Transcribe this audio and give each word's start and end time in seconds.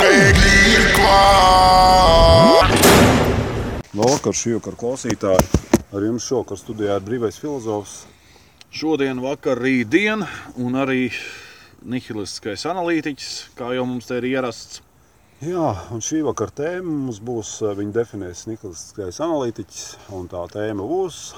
bēgļi 0.00 0.52
ir 0.74 0.86
klāt! 0.96 2.72
Labvakar, 3.90 4.36
šovakar 4.36 4.76
klausītāji. 4.80 5.60
Ar 5.90 6.06
jums 6.06 6.26
šovakar 6.28 6.60
studijā 6.60 6.96
ir 6.96 7.04
brīvais 7.04 7.40
filozofs. 7.42 8.04
Šodien, 8.70 9.18
vakar, 9.20 9.58
rītdien, 9.58 10.22
un 10.62 10.78
arī 10.78 11.10
nihilistiskais 11.82 12.64
analītiķis, 12.70 13.32
kā 13.58 13.72
jau 13.74 13.84
mums 13.88 14.06
te 14.06 14.20
ir 14.20 14.28
ierasts. 14.30 14.80
Jā, 15.40 15.70
un 15.90 16.04
šī 16.04 16.20
vakara 16.26 16.52
tēma 16.52 16.92
mums 16.92 17.18
būs, 17.24 17.54
eh, 17.64 17.74
viņa 17.76 17.96
definēs 17.96 18.44
nihilistiskais 18.46 19.20
analītiķis, 19.24 19.84
un 20.16 20.28
tā 20.28 20.44
tēma 20.52 20.84
būs 20.86 21.32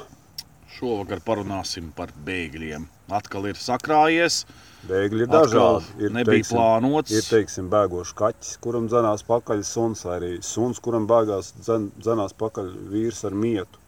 Šovakar 0.72 1.20
parunāsim 1.24 1.90
par 1.96 2.12
bēgļiem. 2.26 2.86
Atkal 3.12 3.50
ir 3.50 3.58
sakrājies, 3.60 4.42
bēgļi 4.88 5.26
ir 5.26 5.30
dažādi. 5.30 5.90
Ir, 6.00 6.14
nebija 6.16 6.46
plānots. 6.48 7.12
Ir, 7.12 7.26
teiksim, 7.28 7.68
bēgošs 7.72 8.14
kaķis, 8.16 8.56
kuram 8.64 8.88
dzenās 8.88 9.24
pakaļ 9.28 9.62
suns, 9.68 10.06
vai 10.08 10.16
arī 10.20 10.32
suns, 10.46 10.80
kuram 10.82 11.06
bēgās 11.10 11.52
dzen, 11.60 11.90
dzenās 12.00 12.32
pakaļ 12.40 12.72
vīrs 12.94 13.22
ar 13.28 13.36
mietu. 13.36 13.82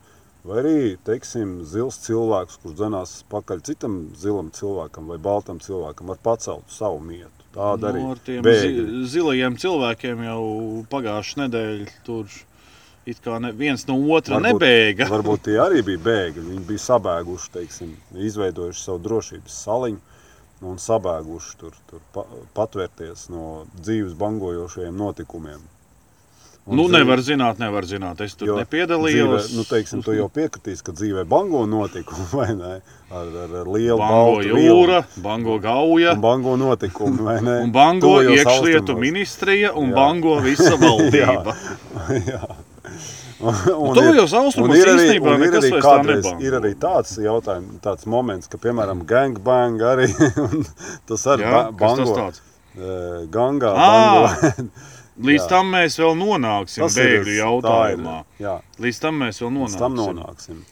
Vai 0.44 0.58
arī, 0.60 0.78
teiksim, 1.08 1.62
zils 1.64 2.02
cilvēks, 2.04 2.58
kurš 2.60 2.76
dzenās 2.76 3.12
pakaļ 3.32 3.62
citam 3.64 3.94
zilam 4.20 4.50
cilvēkam 4.52 5.08
vai 5.08 5.16
baltam 5.16 5.62
cilvēkam 5.64 6.12
ar 6.12 6.20
paceltu 6.20 6.74
savu 6.74 7.00
mietu. 7.00 7.46
Tāda 7.54 7.92
arī 7.92 8.02
no, 8.02 8.10
Nu, 8.10 8.16
ar 8.16 8.20
tiem 8.26 8.44
zi 8.44 9.06
zilajiem 9.14 9.56
cilvēkiem 9.62 10.24
jau 10.26 10.42
pagājušā 10.92 11.46
nedēļa 11.46 11.94
tur 12.04 12.28
it 13.06 13.18
kā 13.24 13.36
viens 13.56 13.86
no 13.88 13.96
otra 14.16 14.38
nebēga. 14.40 15.08
Varbūt 15.10 15.42
tie 15.50 15.58
arī 15.60 15.82
bija 15.84 15.98
bēgļi. 16.06 16.46
Viņi 16.54 16.64
bija 16.70 16.84
sabēguši, 16.86 17.50
teiksim, 17.58 17.92
izveidojuši 18.14 18.80
savu 18.86 18.98
drošības 19.08 19.60
saliņu 19.66 20.00
un 20.64 20.78
sabēguši 20.80 21.56
tur, 21.60 21.72
tur 21.90 22.00
pa, 22.14 22.24
patvērties 22.56 23.28
no 23.28 23.66
dzīves 23.80 24.14
bangojošajiem 24.16 24.96
notikumiem. 24.96 25.60
Un 26.64 26.78
Nu, 26.78 26.86
dzīve- 26.88 26.96
nevar 27.04 27.20
zināt, 27.20 27.58
nevar 27.60 27.84
zināt. 27.84 28.20
Es 28.24 28.32
tur 28.40 28.48
jo 28.48 28.54
nepiedalījos. 28.56 29.50
Dzīvē, 29.50 29.56
nu, 29.58 29.64
teiksim, 29.68 30.00
tu 30.02 30.14
jau 30.16 30.30
piekritīs, 30.32 30.80
ka 30.82 30.92
dzīvē 30.96 31.26
bango 31.28 31.66
notikumu, 31.68 32.24
vai 32.40 32.54
ne? 32.56 32.78
Ar, 33.12 33.26
ar, 33.42 33.52
ar 33.60 33.68
lielu 33.68 33.98
Bango 34.00 34.40
jūra, 34.40 35.02
vilnu 35.04 35.22
bango 35.26 35.58
gauja, 35.60 36.14
Un 36.16 36.22
bango 36.24 36.56
notikumu, 36.56 37.22
vai 37.28 37.36
ne? 37.44 37.58
un 37.66 37.70
bango 37.74 38.14
iekšlietu 38.22 38.78
austrumos. 38.80 39.00
ministrija 39.04 39.74
un 39.76 39.90
Jā. 39.92 39.94
bango 39.94 40.38
visa 40.40 40.72
valdība. 40.80 41.52
Jā. 42.32 42.40
Un, 43.44 43.92
Tuvajos 43.96 44.32
ir- 44.32 44.62
un 44.64 44.72
ir 44.76 44.88
arī, 44.88 45.06
un 45.20 45.42
ir 45.44 45.56
arī 45.58 45.70
kādreiz, 45.82 46.28
ir 46.40 46.54
arī 46.56 46.70
tāds 46.80 47.10
jautājums, 47.20 47.80
tāds 47.84 48.06
moments, 48.08 48.48
ka, 48.48 48.56
piemēram, 48.62 49.02
gangbang 49.10 49.82
arī, 49.84 50.06
un 50.46 50.64
tas 51.10 51.26
arī 51.34 51.44
Jā, 51.44 51.50
ba 51.52 51.64
kas 51.76 51.98
tas 51.98 51.98
bango, 51.98 52.14
tāds? 52.20 52.40
eh, 52.78 53.26
gangā, 53.34 53.72
Ā, 53.74 53.90
bango. 53.90 54.68
Līdz 55.28 55.44
Jā. 55.44 55.50
tam 55.52 55.68
mēs 55.76 55.94
vēl 56.00 56.16
nonāksim 56.18 56.82
Tas 56.86 56.96
ir- 56.98 57.04
bēgļu 57.20 57.34
ir, 57.34 57.42
jautājumā. 57.44 58.16
Jā, 58.42 58.54
Līdz 58.82 59.02
tam 59.04 59.20
mēs 59.22 59.38
vēl 59.44 59.52
līdz 59.60 59.76
tam 59.78 59.94
nonāksim. 60.00 60.24
nonāksim. 60.24 60.64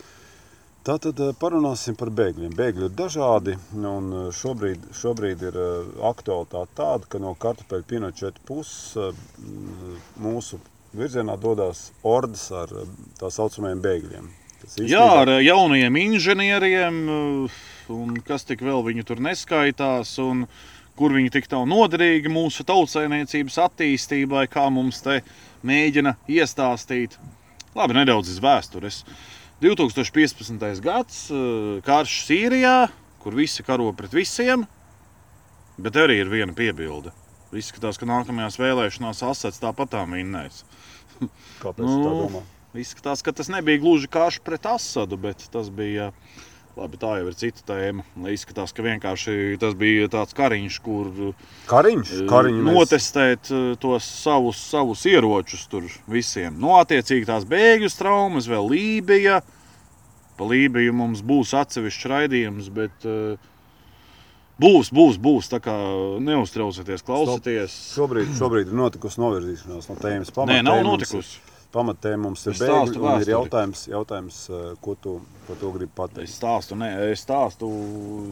Tātad 0.83 1.21
eh, 1.23 1.31
parunāsim 1.39 1.95
par 1.95 2.11
bēgļiem. 2.11 2.57
Bēgļi 2.59 2.89
ir 2.89 2.97
dažādi, 2.99 3.55
un 3.79 4.09
eh, 4.25 4.25
šobrīd, 4.35 4.89
šobrīd 4.99 5.45
ir 5.47 5.61
aktualitāte 6.11 6.75
tāda, 6.81 7.07
ka 7.13 7.21
no 7.23 7.37
kartupeļu 7.39 7.87
pinočeta 7.93 8.43
puses 8.49 9.15
mūsu 10.25 10.59
virzienā 10.97 11.37
dodas 11.41 11.91
ordas 12.03 12.47
ar 12.55 12.73
eh, 12.83 12.95
tā 13.21 13.31
saucamajiem 13.33 13.83
bēgļiem. 13.85 14.31
Jā, 14.87 15.03
ar 15.25 15.31
jaunajiem 15.43 15.97
inženieriem, 15.99 16.99
uh, 17.11 17.63
un 17.91 18.15
kas 18.23 18.47
tik 18.47 18.61
vēl 18.63 18.85
viņu 18.87 19.03
tur 19.09 19.19
neskaitās, 19.25 20.13
un 20.23 20.45
kur 20.95 21.15
viņi 21.17 21.33
tik 21.35 21.49
tālu 21.51 21.67
noderīgi 21.67 22.31
mūsu 22.31 22.63
tautsēmniecības 22.69 23.59
attīstībai, 23.65 24.45
kā 24.53 24.69
mums 24.71 25.01
te 25.03 25.19
mēģina 25.67 26.15
iestāstīt. 26.31 27.17
Labi, 27.75 27.97
nedaudz 27.97 28.31
iz 28.31 28.39
vēstures. 28.45 29.01
2015. 29.63 30.63
gads, 30.85 31.25
karš 31.87 32.21
Sīrijā, 32.29 32.77
kur 33.23 33.35
visi 33.39 33.67
karo 33.67 33.89
pret 33.99 34.15
visiem, 34.15 34.67
bet 35.83 35.99
arī 35.99 36.21
ir 36.23 36.31
viena 36.31 36.55
piebilde. 36.55 37.15
Izskatās, 37.53 37.99
ka 38.01 38.09
nākamajās 38.09 38.57
vēlēšanās 38.61 39.23
asets 39.29 39.61
tāpat 39.61 39.93
tā 39.93 40.07
minnēs. 40.09 40.63
Kāpēc 41.63 41.85
nu, 41.87 41.99
tā 42.03 42.15
domā? 42.23 42.43
Izskatās, 42.83 43.21
ka 43.23 43.33
tas 43.37 43.51
nebija 43.53 43.81
gluži 43.83 44.09
karš 44.09 44.39
pret 44.45 44.65
Asadu, 44.67 45.19
bet 45.21 45.45
tas 45.53 45.69
bija. 45.71 46.13
Labi, 46.73 46.97
tā 46.97 47.19
jau 47.21 47.27
ir 47.29 47.35
cita 47.37 47.61
tēma. 47.69 48.01
Izskatās, 48.33 48.73
ka 48.73 48.81
vienkārši 48.81 49.59
tas 49.61 49.75
bija 49.77 50.07
tāds 50.09 50.33
kariņš, 50.33 50.79
kur 50.81 51.11
Kariņš, 51.69 52.13
eh, 52.23 52.23
kariņu 52.31 52.63
mēs- 52.65 52.79
notestēt 52.79 53.51
eh, 53.53 53.75
tos 53.77 54.07
savus, 54.23 54.57
savus 54.73 55.03
ieročus 55.05 55.67
tur 55.69 55.85
visiem. 56.09 56.57
Nu, 56.57 56.73
attiecīgi 56.81 57.29
tās 57.29 57.45
bēgļu 57.45 57.93
traumas, 57.99 58.49
vēl 58.49 58.71
Lībija. 58.73 59.43
Pa 60.39 60.45
Lībiju 60.49 60.95
mums 60.97 61.21
būs 61.21 61.53
atsevišķs 61.53 62.09
raidījums, 62.09 62.73
bet 62.73 63.05
eh, 63.05 63.37
būs, 64.63 64.93
būs, 64.95 65.21
būs. 65.23 65.53
Tā 65.53 65.63
kā 65.63 65.77
neuztraucieties, 66.23 67.05
klausieties. 67.07 67.79
Šobrīd, 67.97 68.35
šobrīd 68.39 68.71
ir 68.71 68.79
notikusi 68.79 69.23
novirzīšanās 69.23 69.91
no 69.91 69.99
tēmas. 70.01 70.31
Nē, 70.31 70.37
Pamatēma 70.39 70.69
nav 70.69 70.85
notikusi. 70.87 71.41
Pamatēma 71.73 72.27
mums 72.27 72.43
ir 72.45 72.53
Es 72.53 72.61
bēgļi, 72.61 72.99
un 73.01 73.23
ir 73.23 73.31
jautājums, 73.33 73.87
jautājums 73.89 74.41
eh, 74.53 74.65
ko 74.85 74.93
tu 75.01 75.15
par 75.47 75.57
to 75.57 75.71
gribi 75.73 75.89
Es 75.89 75.97
pateikt. 75.97 76.33
stāstu, 76.35 76.77
ne, 76.77 76.91
es 77.15 77.23
stāstu 77.25 77.69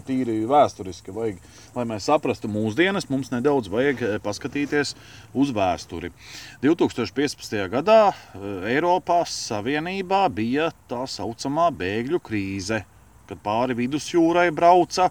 tīri 0.04 0.42
vēsturiski, 0.48 1.14
vajag, 1.16 1.38
lai 1.76 1.86
mēs 1.88 2.10
saprastu 2.10 2.50
mūsdienas. 2.52 3.08
Mums 3.08 3.32
nedaudz 3.32 3.72
vajag 3.72 4.02
eh, 4.04 4.18
paskatīties 4.20 4.92
uz 5.32 5.54
vēsturi. 5.56 6.12
2015. 6.60 7.56
gadā 7.72 8.12
eh, 8.12 8.74
Eiropas 8.74 9.32
Savienībā 9.48 10.26
bija 10.36 10.68
tā 10.90 11.06
saucamā 11.08 11.70
bēgļu 11.80 12.20
krīze, 12.20 12.84
kad 13.30 13.40
pāri 13.40 13.78
vidusjūrai 13.80 14.50
brauca 14.52 15.08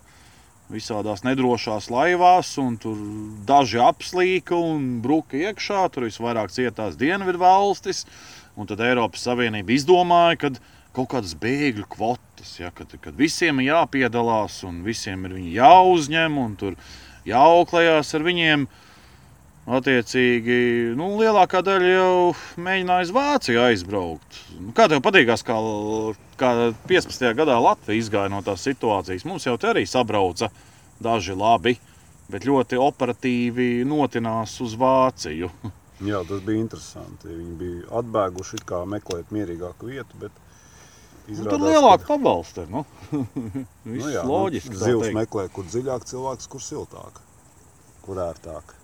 visādās 0.70 1.24
nedrošās 1.26 1.90
laivās, 1.92 2.52
un 2.62 2.78
tur 2.82 2.98
daži 3.48 3.82
apslīka 3.82 4.58
un 4.58 5.00
bruka 5.04 5.38
iekšā. 5.40 5.88
Tur 5.94 6.08
visvairāk 6.08 6.54
cietās 6.54 6.98
dienvidu 7.00 7.42
valstis. 7.42 8.06
Un 8.60 8.68
tad 8.70 8.82
Eiropas 8.84 9.24
Savienība 9.26 9.74
izdomāja, 9.76 10.38
ka 10.42 10.52
kaut 10.96 11.12
kādas 11.14 11.36
bēgļu 11.40 11.86
kvotas, 11.90 12.56
ja, 12.60 12.74
kad, 12.76 12.92
kad 13.02 13.16
visiem 13.18 13.62
ir 13.62 13.72
jāpiedalās 13.72 14.62
un 14.68 14.82
visiem 14.86 15.26
ir 15.30 15.38
jāuzņem 15.60 16.38
un 16.42 16.58
jāauklējās 17.30 18.16
ar 18.18 18.26
viņiem. 18.26 18.68
Attiecīgi, 19.70 20.56
nu, 20.98 21.12
lielākā 21.20 21.60
daļa 21.62 21.90
jau 21.92 22.14
mēģināja 22.58 23.06
uz 23.06 23.12
Vāciju 23.14 23.60
aizbraukt. 23.68 24.40
Nu, 24.58 24.72
Kā 24.74 24.88
tev 24.90 25.04
patīkās, 25.06 25.44
kā, 25.46 25.58
kā 26.42 26.50
15. 26.90 27.28
gadā 27.38 27.58
Latvija 27.62 28.02
izgāja 28.02 28.32
no 28.34 28.40
tās 28.46 28.66
situācijas? 28.66 29.28
Mums 29.30 29.46
jau 29.46 29.54
te 29.62 29.70
arī 29.70 29.84
sabrauca 29.86 30.50
daži 30.98 31.38
labi, 31.38 31.76
bet 32.34 32.48
ļoti 32.50 32.80
operatīvi 32.82 33.70
notinās 33.86 34.56
uz 34.66 34.74
Vāciju. 34.80 35.52
Jā, 36.10 36.24
tas 36.26 36.42
bija 36.48 36.64
interesanti. 36.64 37.30
Viņi 37.30 37.56
bija 37.62 37.86
atbēguši 38.02 38.64
kā 38.66 38.82
meklēt 38.90 39.36
mierīgāku 39.36 39.92
vietu, 39.92 40.24
bet 40.24 40.34
Nu, 41.30 41.36
izrādās, 41.36 41.60
tur 41.60 41.68
lielāka 41.70 42.10
pabalsta. 42.10 42.66
Nu. 42.74 42.82
Viss 43.14 43.28
nu, 43.86 43.94
nu, 43.94 44.10
jā, 44.16 44.26
loģiski. 44.26 44.74
Nu, 44.74 44.82
zivs 44.82 45.14
meklē, 45.14 45.46
kur 45.54 45.70
dziļāk, 45.70 46.10
cilvēks, 46.10 46.50
kur 46.50 46.64
siltāk, 46.66 47.22
kur 48.02 48.26
ērtāk. 48.26 48.79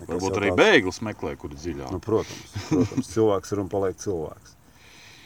Varbūt 0.00 0.38
arī 0.40 0.50
bēglis 0.56 1.00
meklē, 1.04 1.34
kur 1.40 1.52
dziļāk. 1.54 1.92
Nu, 1.94 2.00
protams, 2.02 2.56
protams, 2.70 3.12
cilvēks 3.12 3.54
ir 3.54 3.62
un 3.62 3.70
paliek 3.72 4.00
cilvēks. 4.00 4.56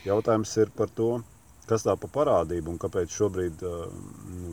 Jautājums 0.06 0.52
ir 0.62 0.70
par 0.76 0.92
to, 0.94 1.10
kas 1.70 1.86
tā 1.86 1.96
pa 1.98 2.10
parādību 2.12 2.74
un 2.74 2.80
kāpēc 2.82 3.14
šobrīd, 3.14 3.64
eh, 3.66 3.88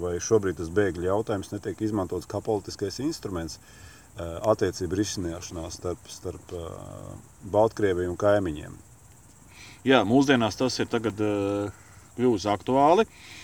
vai 0.02 0.16
šobrīd 0.24 0.58
tas 0.62 0.72
bēgļu 0.74 1.10
jautājums 1.10 1.52
netiek 1.54 1.84
izmantots 1.86 2.30
kā 2.30 2.42
politiskais 2.42 3.02
instruments 3.04 3.60
eh, 3.60 4.24
attiecību 4.24 4.98
risināšanā 5.02 5.68
starp, 5.74 6.10
starp 6.10 6.58
eh, 6.58 6.66
Baltkrieviju 7.54 8.16
un 8.16 8.20
kaimiņiem. 8.20 8.82
Jā, 9.84 10.02
mūsdienās 10.08 10.56
tas 10.56 10.80
ir 10.80 10.88
tagad 10.88 11.20
kļuvis 12.16 12.46
aktuāli. 12.48 13.04
Uh, 13.04 13.43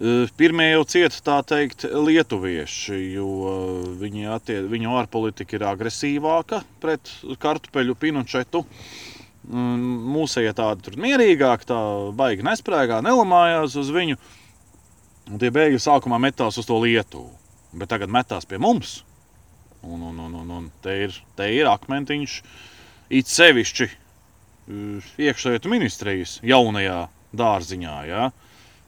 Pirmie 0.00 0.70
jau 0.70 0.84
cieta 0.88 1.18
tā 1.20 1.34
teikt 1.44 1.84
lietuvieši, 1.84 2.96
jo 3.12 3.26
uh, 3.44 3.82
viņi 4.00 4.24
attie, 4.32 4.56
viņu 4.64 4.94
ārpolitika 4.96 5.58
ir 5.58 5.66
agresīvāka 5.68 6.62
pret 6.80 7.10
kartupeļu 7.42 7.94
pinočetu. 8.00 8.64
Mm, 9.44 9.82
Mūsējie 10.14 10.54
tādi 10.56 10.86
tur 10.86 10.96
mierīgāki, 11.02 11.68
tā 11.68 11.78
baigi 12.16 12.46
nesprēgā, 12.46 13.02
nelamājās 13.04 13.76
uz 13.78 13.92
viņu. 13.92 14.16
Un 15.30 15.38
tie 15.42 15.52
bēgļi 15.54 15.82
sākumā 15.82 16.18
metās 16.22 16.56
uz 16.58 16.66
to 16.66 16.78
Lietuvu, 16.82 17.28
bet 17.76 17.92
tagad 17.92 18.10
metās 18.10 18.48
pie 18.48 18.58
mums. 18.62 19.02
Un, 19.82 20.00
un, 20.08 20.18
un, 20.24 20.38
un, 20.40 20.54
un 20.56 20.70
te, 20.82 20.94
ir, 21.04 21.18
te 21.36 21.50
ir 21.52 21.68
akmentiņš, 21.68 22.38
it 23.12 23.28
sevišķi 23.28 23.90
uh, 23.92 25.12
iekšlietu 25.20 25.70
ministrijas 25.70 26.38
jaunajā 26.46 27.04
dārziņā. 27.36 27.98
Ja? 28.08 28.30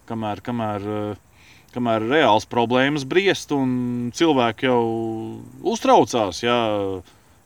Kamēr, 0.08 0.40
kamēr, 0.44 0.84
uh, 0.84 1.50
kamēr 1.74 2.06
reāls 2.10 2.46
problēmas 2.50 3.06
briest 3.08 3.52
un 3.56 4.10
cilvēki 4.14 4.68
jau 4.68 4.80
uztraucās, 5.74 6.42
ja? 6.44 6.56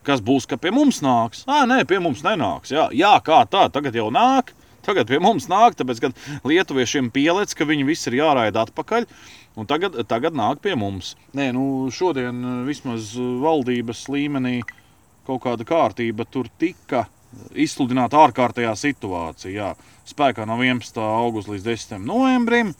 kas 0.07 0.23
būs, 0.25 0.47
ka 0.49 0.57
pie 0.57 0.71
mums 0.73 1.01
nāks. 1.05 1.43
Ā, 1.49 1.65
nē, 1.69 1.83
pie 1.89 1.99
mums 2.01 2.23
nenāks. 2.25 2.71
Jā, 2.73 2.87
jā 2.95 3.11
kā 3.25 3.43
tā, 3.51 3.67
tagad 3.73 3.97
jau 3.97 4.09
nāk. 4.13 4.53
Tagad 4.85 5.09
pie 5.11 5.19
mums 5.21 5.49
nāk, 5.51 5.75
tāpēc, 5.77 5.99
ka 6.01 6.09
lietuviešiem 6.47 7.11
pielēc, 7.13 7.53
ka 7.53 7.67
viņi 7.67 7.85
visi 7.85 8.09
ir 8.09 8.21
jāraida 8.21 8.63
atpakaļ. 8.65 9.05
Un 9.59 9.67
tagad, 9.69 9.97
tagad 10.07 10.37
nāk 10.37 10.61
pie 10.63 10.73
mums. 10.79 11.13
Nē, 11.35 11.49
nu, 11.55 11.63
šodien 11.93 12.39
eh, 12.39 12.59
vismaz 12.69 13.11
valdības 13.17 14.05
līmenī 14.13 14.61
kaut 15.27 15.43
kāda 15.43 15.67
kārtība 15.67 16.25
tur 16.25 16.47
tika 16.61 17.05
izsludināta 17.53 18.19
ārkārtējā 18.25 18.73
situācija. 18.77 19.51
Jā. 19.53 19.73
Spēkā 20.09 20.47
no 20.49 20.57
11. 20.57 20.97
augusta 20.99 21.53
līdz 21.53 21.67
10. 21.67 22.01
novembrim. 22.05 22.73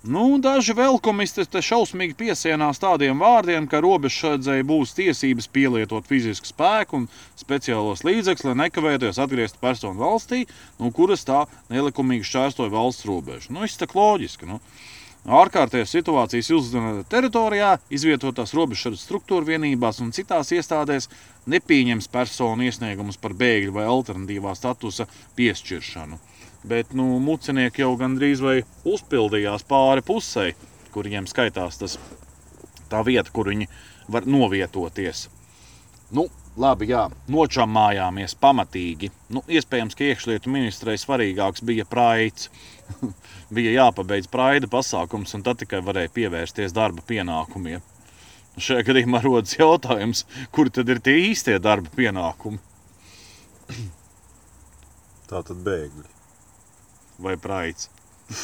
Nu, 0.00 0.38
daži 0.40 0.72
velkomisti 0.72 1.44
te 1.44 1.60
šausmīgi 1.60 2.14
piesienās 2.16 2.78
tādiem 2.80 3.18
vārdiem, 3.20 3.66
ka 3.68 3.82
robežsardzēji 3.84 4.64
būs 4.64 4.94
tiesības 4.96 5.48
pielietot 5.52 6.08
fizisku 6.08 6.48
spēku 6.48 7.02
un 7.02 7.08
speciālos 7.36 8.00
līdzekļus, 8.08 8.46
lai 8.48 8.54
nekavēties 8.62 9.20
atgrieztu 9.20 9.60
personu 9.60 10.00
valstī, 10.00 10.46
no 10.80 10.88
kuras 10.96 11.26
tā 11.28 11.42
nelikumīgi 11.68 12.24
šķērsoja 12.30 12.72
valsts 12.72 13.04
robežu. 13.10 13.52
Nu, 13.52 13.66
viss 13.66 13.76
tā 13.76 13.90
loģiski. 13.92 14.48
Nu. 14.48 14.62
Ārkārtējās 15.28 15.92
situācijas 15.92 16.48
izsludinātā 16.48 17.04
teritorijā, 17.12 17.74
izvietotās 17.92 18.54
robežsardzes 18.56 19.04
struktūra 19.04 19.44
vienībās 19.52 20.00
un 20.00 20.14
citās 20.16 20.48
iestādēs 20.56 21.10
nepieņems 21.46 22.10
personu 22.12 22.66
iesniegumus 22.68 23.20
par 23.20 23.36
bēgļu 23.38 23.76
vai 23.78 23.86
alternatīvā 23.88 24.56
statusa 24.58 25.06
piešķiršanu 25.36 26.18
bet 26.62 26.92
nu, 26.92 27.04
mucinieki 27.22 27.84
jau 27.84 27.94
gandrīz 28.00 28.42
vai 28.44 28.60
uzpildījās 28.88 29.64
pāri 29.68 30.04
pusē, 30.04 30.50
kur 30.92 31.08
viņiem 31.08 31.28
skaitās 31.30 31.80
tas, 31.80 31.96
tā 32.92 33.02
vieta, 33.06 33.30
kur 33.32 33.48
viņi 33.52 33.68
var 34.10 34.26
novietoties. 34.28 35.28
Nu, 36.12 36.26
labi, 36.60 36.90
jā, 36.90 37.06
nočamājāmies 37.30 38.34
pamatīgi. 38.40 39.12
Nu, 39.30 39.44
iespējams, 39.48 39.96
ka 39.96 40.10
iekšlietu 40.10 40.50
ministrei 40.52 40.98
svarīgāks 40.98 41.64
bija 41.64 41.86
praids. 41.88 42.50
bija 43.54 43.76
jāpabeidz 43.76 44.28
praida 44.30 44.68
pasākums, 44.70 45.36
un 45.38 45.46
tad 45.46 45.62
tikai 45.62 45.80
varēja 45.86 46.12
pievērsties 46.16 46.74
darba 46.76 47.06
pienākumiem. 47.06 47.86
Šajā 48.58 48.82
gadījumā 48.88 49.20
rodas 49.22 49.54
jautājums, 49.58 50.24
kur 50.50 50.70
tad 50.74 50.88
ir 50.90 50.98
tie 51.04 51.14
īstie 51.30 51.58
darba 51.62 51.90
pienākumi? 51.94 52.58
Tā 55.30 55.42
tad 55.46 55.62
bēgļi. 55.62 56.08
vai 57.22 57.36
praids? 57.36 57.90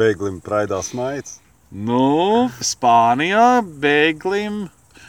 Bēglim 0.00 0.40
praidā 0.42 0.80
smaids. 0.82 1.38
Nu, 1.74 2.50
Spānijā 2.62 3.62
bēglim. 3.62 4.68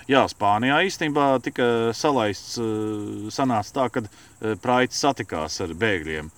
Jā, 0.10 0.26
Spānijā 0.30 0.84
īstenībā 0.86 1.28
tika 1.46 1.68
salaists, 1.98 2.60
eh, 2.62 3.30
sanāca 3.34 3.74
tā, 3.74 3.86
ka 3.90 4.06
eh, 4.06 4.54
praids 4.62 5.02
satikās 5.02 5.58
ar 5.66 5.74
bēgļiem. 5.74 6.30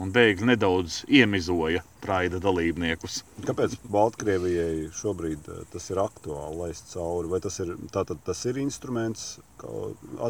Un 0.00 0.08
bēgļi 0.14 0.48
nedaudz 0.48 1.02
iemizoja 1.12 1.82
praida 2.00 2.40
dalībniekus. 2.40 3.18
Kāpēc 3.44 3.76
Baltkrievijai 3.92 4.88
šobrīd 4.96 5.50
eh, 5.52 5.60
tas 5.74 5.90
ir 5.92 6.00
aktuāli 6.00 6.62
laist 6.62 6.88
cauri? 6.94 7.28
Vai 7.32 7.42
tas 7.44 7.60
ir, 7.60 7.74
tātad, 7.92 8.22
tas 8.24 8.40
ir 8.48 8.62
instruments 8.62 9.36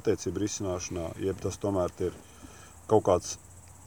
attiecību 0.00 0.42
risināšanā, 0.42 1.06
jeb 1.22 1.38
tas 1.44 1.60
tomēr 1.62 1.94
ir 2.08 2.18
kaut 2.90 3.06
kāds 3.06 3.36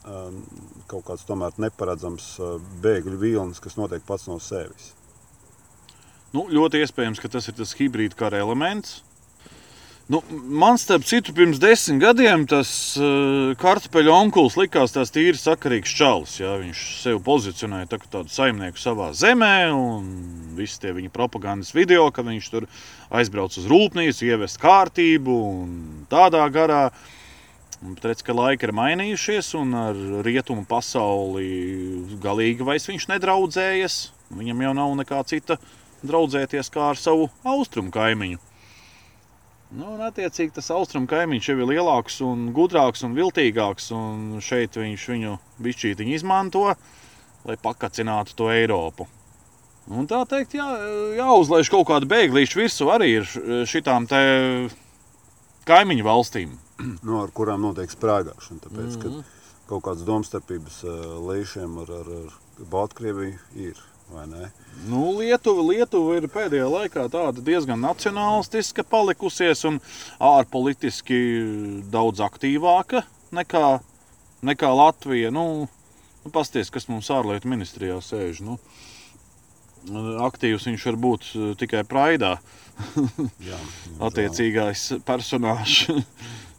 Um, 0.06 0.44
kaut 0.86 1.08
kāds 1.08 1.24
tomēr 1.26 1.56
neparedzams 1.58 2.26
uh, 2.38 2.60
bēgļu 2.84 3.18
vilnis, 3.18 3.58
kas 3.58 3.74
notiek 3.80 4.04
pats 4.06 4.28
no 4.30 4.36
sevis. 4.38 4.92
Nu, 6.30 6.44
ļoti 6.46 6.84
iespējams, 6.84 7.22
ka 7.24 7.32
tas 7.34 7.50
ir 7.50 7.56
tas 7.58 7.74
hibrīda 7.80 8.18
kara 8.20 8.38
elements. 8.44 9.00
Nu, 10.06 10.20
man, 10.30 10.78
starp 10.78 11.02
citu, 11.10 11.34
pirms 11.34 11.58
desmit 11.58 11.98
gadiem 12.04 12.44
tas 12.46 12.70
uh, 13.02 13.56
kartupeļu 13.58 14.12
onkulis 14.14 14.54
likās 14.60 14.94
tāds 14.94 15.10
tīri 15.16 15.40
sakarīgs 15.42 15.96
čalis. 15.98 16.36
Jā. 16.38 16.54
Viņš 16.62 16.84
sevi 17.02 17.24
pozicionēja 17.26 17.90
tā, 17.90 18.00
tādu 18.14 18.30
saimnieku 18.30 18.78
savā 18.78 19.10
zemē, 19.18 19.56
un 19.74 20.06
visi 20.60 20.78
tie 20.84 20.94
viņa 20.94 21.10
propagandas 21.16 21.74
video, 21.74 22.06
ka 22.14 22.22
viņš 22.28 22.52
tur 22.54 22.70
aizbrauc 23.10 23.58
uz 23.58 23.66
rūpnīcu, 23.72 24.30
ievest 24.30 24.62
kārtību 24.62 25.42
un 25.50 25.76
tādā 26.14 26.46
garā. 26.54 26.86
Uh, 26.94 27.14
Redz, 27.84 28.24
ka 28.26 28.34
laiki 28.34 28.66
ir 28.66 28.72
mainījušies, 28.76 29.52
un 29.60 29.74
ar 29.78 29.98
rietumu 30.26 30.64
pasauli 30.70 31.46
galīgi 32.24 32.66
vairs 32.66 32.88
viņš 32.90 33.08
nedraudzējas. 33.12 33.98
Viņam 34.34 34.64
jau 34.66 34.72
nav 34.80 34.94
nekā 35.02 35.20
cita 35.30 35.60
draudzēties 36.06 36.72
kā 36.74 36.90
ar 36.94 37.00
savu 37.00 37.28
austrumu 37.46 37.94
kaimiņu. 37.94 38.40
Nu, 39.76 39.92
un, 39.96 40.04
attiecīgi, 40.06 40.54
tas 40.56 40.72
austrumu 40.72 41.10
kaimiņš 41.12 41.50
jau 41.52 41.58
ir 41.60 41.70
lielāks, 41.74 42.22
un 42.24 42.50
gudrāks 42.56 43.04
un 43.04 43.16
viltīgāks. 43.18 43.90
Un 43.96 44.40
šeit 44.44 44.78
viņš 44.80 45.08
viņu 45.12 45.36
bišķītiņu 45.66 46.16
izmanto, 46.16 46.70
lai 47.46 47.58
pakacinātu 47.62 48.38
to 48.40 48.50
Eiropu. 48.54 49.10
Un 49.92 50.08
tā 50.10 50.24
teikt, 50.26 50.56
jā, 50.58 50.66
jāuzlaiž 51.20 51.70
kaut 51.70 51.86
kāda 51.92 52.08
bēglīša 52.10 52.58
virsū 52.58 52.88
arī 52.90 53.12
ir 53.20 53.28
šitām 53.70 54.08
kaimiņu 55.70 56.08
valstīm 56.08 56.56
nu, 57.06 57.20
ar 57.22 57.32
kurām 57.36 57.66
notiek 57.66 57.92
sprāgāšana. 57.92 58.62
Tāpēc, 58.66 58.96
mm 58.98 59.02
-hmm. 59.02 59.24
kaut 59.70 59.84
kādas 59.88 60.06
domstarpības 60.08 60.84
uh, 60.84 60.96
lēšiem 61.30 61.78
ar, 61.84 61.92
ar, 62.00 62.10
ar 62.22 62.66
Baltkrieviju 62.72 63.38
ir. 63.56 63.84
Nu, 64.86 65.16
Lietuva, 65.18 65.64
Lietuva 65.72 66.18
ir 66.20 66.28
pēdējā 66.30 66.68
laikā 66.70 67.06
diezgan 67.40 67.82
nacionālistiska 67.82 68.86
palikusies 68.88 69.66
un 69.66 69.80
ārpolitiski 70.22 71.18
daudz 71.94 72.22
aktīvāka 72.26 73.06
nekā, 73.36 73.80
nekā 74.46 74.72
Latvija. 74.78 75.34
Nu, 75.34 75.66
nu, 76.24 76.34
Pasties, 76.34 76.70
kas 76.74 76.90
mums 76.92 77.10
ārlietu 77.14 77.50
ministrijā 77.50 77.98
sēž. 78.04 78.44
Nu, 78.46 78.60
aktīvs 80.26 80.70
viņš 80.70 80.88
var 80.92 81.02
būt 81.08 81.30
tikai 81.62 81.86
Praidā. 81.90 82.38
Jā, 83.50 83.60
Attiecīgais 84.04 84.90
personāžs. 85.08 85.86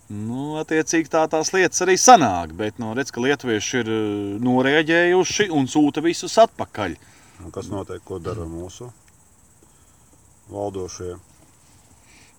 Nu, 0.06 0.54
attiecīgi 0.60 1.10
tā 1.10 1.24
tās 1.26 1.48
lietas 1.50 1.82
arī 1.82 1.96
sanāk, 1.98 2.52
bet 2.54 2.76
nu, 2.78 2.92
redz, 2.94 3.10
ka 3.10 3.22
lietuvieši 3.24 3.80
ir 3.80 3.88
eh, 3.90 4.02
noreaģējuši 4.38 5.48
un 5.50 5.66
sūta 5.66 6.04
visus 6.04 6.36
atpakaļ. 6.38 6.94
Un 7.44 7.52
kas 7.52 7.68
notiek, 7.68 8.00
ko 8.04 8.18
dara 8.22 8.46
mūsu 8.48 8.88
valdošie? 10.52 11.16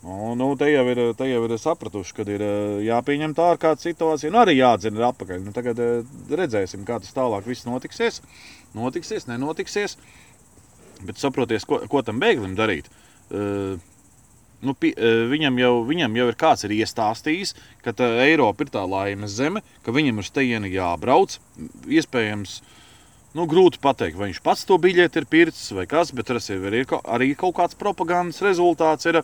Nu, 0.03 0.35
nu, 0.37 0.51
te, 0.55 0.69
jau 0.69 0.83
ir, 0.91 0.99
te 1.17 1.25
jau 1.25 1.41
ir 1.47 1.53
sapratuši, 1.57 2.13
ka 2.15 2.25
ir 2.29 2.43
eh, 2.45 2.85
jāpieņem 2.85 3.33
tā 3.37 3.47
ar 3.53 3.59
kādu 3.61 3.81
situāciju, 3.81 4.31
nu 4.33 4.41
arī 4.43 4.59
jādzina 4.59 5.09
atpakaļ. 5.09 5.41
Nu, 5.41 5.53
tagad 5.55 5.81
eh, 5.81 6.05
redzēsim, 6.29 6.85
kā 6.85 6.99
tas 7.01 7.15
tālāk 7.15 7.49
viss 7.49 7.65
notiksies. 7.65 8.21
Notiksies, 8.77 9.25
nenotiksies. 9.29 9.97
Bet 11.01 11.21
saproties, 11.21 11.65
ko, 11.65 11.81
ko 11.89 12.01
tam 12.05 12.21
bēglim 12.21 12.55
darīt. 12.57 12.87
Uh, 13.27 13.75
nu, 14.65 14.73
pi, 14.73 14.89
viņam, 15.29 15.59
jau, 15.61 15.73
viņam 15.85 16.15
jau 16.17 16.25
ir 16.31 16.37
kāds 16.39 16.65
ir 16.65 16.73
iestāstījis, 16.73 17.51
ka 17.85 17.93
Eiropa 18.23 18.65
ir 18.65 18.71
tā 18.73 18.81
laimes 18.89 19.35
zeme, 19.37 19.61
ka 19.85 19.93
viņam 19.93 20.23
uz 20.23 20.31
tejieni 20.33 20.71
jābrauc. 20.73 21.35
Iespējams, 21.85 22.55
nu, 23.36 23.48
grūti 23.50 23.81
pateikt, 23.84 24.17
vai 24.19 24.29
viņš 24.31 24.41
pats 24.46 24.65
to 24.69 24.77
biļeti 24.81 25.22
ir 25.22 25.27
pircis 25.29 25.74
vai 25.75 25.88
kas, 25.89 26.13
bet 26.15 26.29
tas 26.31 26.50
ir 26.53 26.63
arī, 26.69 26.84
arī 27.03 27.34
kaut 27.39 27.57
kāds 27.60 27.79
propagandas 27.79 28.43
rezultāts. 28.46 29.10
Ir. 29.10 29.22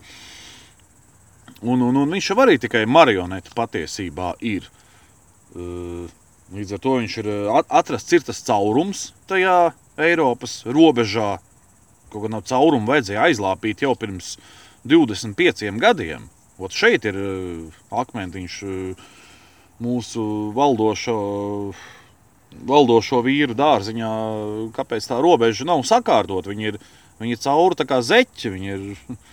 Un, 1.63 1.79
un, 1.79 1.95
un 1.95 2.11
viņš 2.11 2.31
jau 2.31 2.39
arī 2.43 2.57
tikai 2.59 2.83
marionete 2.89 3.53
patiesībā 3.55 4.33
ir. 4.43 4.67
E, 5.55 5.67
līdz 6.53 6.75
ar 6.75 6.83
to 6.83 6.97
viņš 6.99 7.15
ir 7.21 7.31
atrasts 7.63 8.17
ir 8.17 8.25
tas 8.27 8.43
caurums 8.43 9.11
tajā 9.31 9.71
Eiropas 10.03 10.61
robežā. 10.67 11.37
Kaut 12.11 12.25
kā 12.25 12.29
nav 12.29 12.43
caurumu 12.49 12.91
vajadzēja 12.91 13.29
aizlāpīt 13.29 13.81
jau 13.85 13.95
pirms 13.97 14.35
uh, 14.35 14.51
25 14.83 15.79
gadiem. 15.79 16.27
Ot 16.59 16.75
šeit 16.75 17.05
ir 17.07 17.15
uh, 17.17 17.75
akmentiņš 18.03 18.57
mūsu 19.83 20.23
valdošo, 20.55 21.15
valdošo 22.69 23.21
vīru 23.25 23.55
dārziņā. 23.57 24.09
Kāpēc 24.75 25.07
tā 25.09 25.19
robeža 25.23 25.67
nav 25.69 25.83
sakārtot? 25.87 26.49
Viņi 26.49 26.69
ir, 26.71 26.79
viņi 27.21 27.37
ir 27.37 27.41
cauri 27.43 27.79
tā 27.79 27.87
kā 27.89 28.01
zeķi. 28.05 28.51
Viņi 28.55 28.73
ir, 28.73 28.83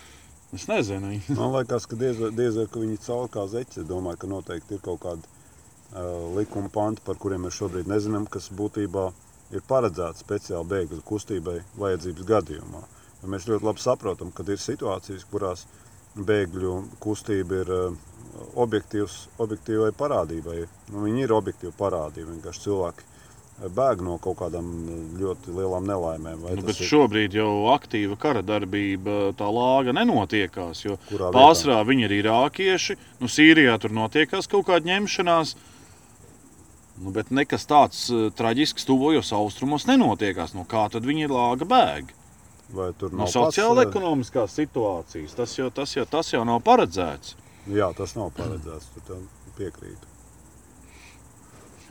es 0.58 0.68
nezinu. 0.70 1.16
Man 1.40 1.56
liekas, 1.58 1.88
ka 1.90 1.98
diez, 2.00 2.22
diez 2.36 2.60
vai 2.60 2.68
viņi 2.74 2.96
ir 2.98 3.04
cauri 3.06 3.34
kā 3.34 3.48
zeķi. 3.50 3.82
Es 3.82 3.90
domāju, 3.90 4.22
ka 4.22 4.30
noteikti 4.30 4.78
ir 4.78 4.84
kaut 4.84 5.02
kādi 5.04 5.26
uh, 5.26 6.30
likuma 6.38 6.72
panti, 6.72 7.04
par 7.06 7.20
kuriem 7.20 7.46
mēs 7.46 7.58
šobrīd 7.60 7.90
nezinām, 7.90 8.28
kas 8.30 8.50
būtībā 8.54 9.10
ir 9.54 9.66
paredzēti 9.66 10.22
speciāli 10.22 10.70
bēgļu 10.70 11.04
kustībai 11.06 11.58
vajadzības 11.78 12.26
gadījumā. 12.28 12.82
Mēs 13.28 13.46
ļoti 13.50 13.66
labi 13.66 13.82
saprotam, 13.82 14.30
ka 14.32 14.46
ir 14.48 14.60
situācijas, 14.62 15.26
kurās 15.28 15.66
bēgļu 16.16 16.74
kustība 17.02 17.60
ir 17.62 17.72
eh, 17.74 17.98
objektīvai 18.58 19.90
parādībai. 19.98 20.58
Nu, 20.90 21.04
viņi 21.04 21.26
ir 21.26 21.34
objektīvi 21.36 21.74
parādība. 21.78 22.32
Vienkārši 22.32 22.64
cilvēki 22.66 23.09
bēg 23.68 24.00
no 24.00 24.16
kaut 24.18 24.38
kādām 24.38 24.68
ļoti 25.20 25.52
lielām 25.52 25.84
nelaimēm. 25.84 26.46
Nu, 26.56 26.62
bet 26.64 26.80
ir- 26.80 26.86
šobrīd 26.88 27.34
jau 27.36 27.50
aktīva 27.74 28.16
kara 28.18 28.42
darbība, 28.42 29.34
tā 29.36 29.48
lāga 29.52 29.92
nenotiekās. 29.92 30.84
Pārsvarā 31.10 31.82
viņi 31.84 32.04
ir 32.08 32.14
irākieši, 32.22 32.96
nu, 33.20 33.26
Sīrijā 33.28 33.78
tur 33.80 33.90
notiekās 33.90 34.48
kaut 34.48 34.66
kāda 34.66 34.88
ņemšanās. 34.88 35.54
Nu, 37.00 37.10
bet 37.16 37.30
nekas 37.32 37.64
tāds 37.68 38.10
uh, 38.12 38.28
traģisks 38.36 38.84
tuvojos 38.84 39.32
austrumos 39.32 39.86
nenotiekās. 39.88 40.52
No 40.54 40.64
kā 40.68 40.88
tad 40.92 41.04
viņi 41.08 41.28
lāga 41.32 41.64
bēg? 41.68 42.16
vai 42.70 42.92
tur 42.94 43.10
No 43.10 43.24
nav 43.24 43.30
sociāla 43.32 43.82
pats, 43.82 43.90
ekonomiskās 43.90 44.52
situācijas. 44.54 45.32
Tas 45.34 45.56
jau, 45.58 45.70
tas, 45.74 45.90
jau, 45.96 46.04
tas 46.06 46.28
jau 46.30 46.44
nav 46.46 46.60
paredzēts. 46.62 47.34
eh, 47.66 47.72
Jā, 47.80 47.88
tas 47.96 48.14
nav 48.14 48.30
paredzēts. 48.36 48.86
Tur 49.06 49.24
piekrītu. 49.58 50.06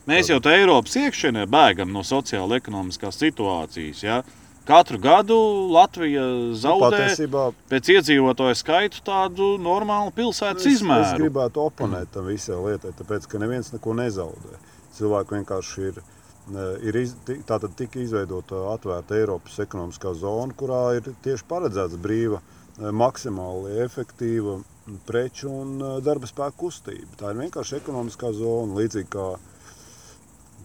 Mēs 0.09 0.29
jau 0.31 0.39
tā 0.41 0.55
Eiropas 0.57 0.95
iekšienē 0.97 1.45
bēgam 1.51 1.91
no 1.93 2.01
sociāla 2.07 2.57
ekonomiskās 2.57 3.19
situācijas. 3.21 3.99
Ja? 4.01 4.21
Katru 4.69 4.99
gadu 5.01 5.35
Latvija 5.73 6.23
zaudē 6.57 6.89
Patiesībā 6.97 7.43
pēc 7.71 7.89
iedzīvotāju 7.95 8.57
skaitu 8.57 9.03
tādu 9.05 9.51
normālu 9.61 10.13
pilsētas 10.13 10.65
es, 10.65 10.67
es 10.67 10.79
izmēru. 10.79 11.23
gribētu 11.23 11.61
oponēt 11.63 12.11
tam 12.13 12.29
visai 12.29 12.57
lietai, 12.57 12.93
tāpēc 12.97 13.25
ka 13.29 13.41
neviens 13.41 13.69
neko 13.73 13.95
nezaudē. 13.97 14.61
Cilvēki 14.97 15.37
vienkārši 15.39 15.85
ir. 15.91 16.01
ne, 16.49 16.65
ir 16.89 16.95
iz, 16.97 17.13
tātad 17.45 17.75
tika 17.77 17.99
izveidota 18.01 18.63
atvērta 18.73 19.17
Eiropas 19.17 19.59
ekonomiskā 19.61 20.15
zona, 20.17 20.55
kurā 20.57 20.83
ir 20.97 21.11
tieši 21.25 21.45
paredzēts 21.49 21.99
brīva, 22.01 22.39
eh, 22.41 22.89
maksimāli 22.89 23.77
efektīva 23.85 24.57
preču 25.05 25.49
un 25.49 25.75
eh, 25.77 25.99
darba 26.05 26.29
spēka 26.29 26.57
kustība. 26.57 27.09
Tā 27.21 27.33
ir 27.33 27.43
vienkārši 27.43 27.77
ekonomiskā 27.77 28.33
zona, 28.33 28.79
līdzīgi 28.81 29.11
kā, 29.13 29.27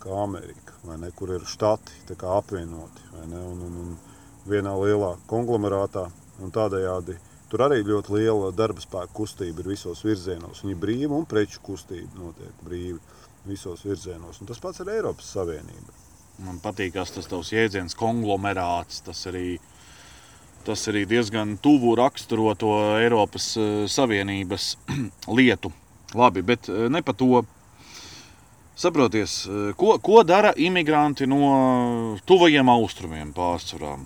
kā 0.04 0.22
Amerika, 0.22 0.76
ne, 1.00 1.10
kur 1.16 1.32
ir 1.34 1.46
štati 1.48 2.14
apvienoti 2.14 3.08
ne, 3.30 3.40
un, 3.40 3.62
un, 3.66 3.78
un 3.84 3.94
vienā 4.48 4.74
lielā 4.78 5.14
konglomerātā. 5.30 6.08
Tādējādi 6.54 7.16
tur 7.50 7.62
arī 7.68 7.84
ļoti 7.86 8.16
liela 8.16 8.50
darba 8.52 8.82
spēka 8.82 9.14
kustība 9.14 9.62
ir 9.62 9.74
visos 9.74 10.02
virzienos. 10.04 10.64
Viņa 10.64 10.80
brīva 10.80 11.16
un 11.16 11.28
preču 11.28 11.62
kustība 11.64 12.18
notiek 12.18 12.64
brīvi 12.66 12.98
visos 13.46 13.84
virzienos. 13.86 14.40
Un 14.40 14.50
tas 14.50 14.60
pats 14.60 14.82
ir 14.82 14.90
Eiropas 14.96 15.30
Savienība. 15.36 15.94
Man 16.42 16.58
patīk 16.58 16.96
tas 16.96 17.12
tavs 17.14 17.52
jēdziens, 17.54 17.94
konglomerāts. 17.94 19.04
Tas 19.06 19.20
arī, 19.30 19.60
tas 20.66 20.82
arī 20.90 21.04
diezgan 21.06 21.56
tuvu 21.62 21.94
raksturo 22.00 22.56
to 22.58 22.72
Eiropas 22.98 23.52
eh, 23.60 23.84
Savienības 23.90 24.72
lietu. 25.38 25.70
Labi, 26.18 26.42
bet 26.42 26.68
eh, 26.72 26.88
ne 26.90 27.04
par 27.06 27.16
to. 27.20 27.44
Saproties, 28.74 29.46
eh, 29.46 29.72
ko, 29.78 29.98
ko 30.02 30.22
dara 30.26 30.50
imigranti 30.58 31.28
no 31.30 32.18
tuvajiem 32.26 32.70
austrumiem 32.72 33.30
pārsvarā? 33.34 33.96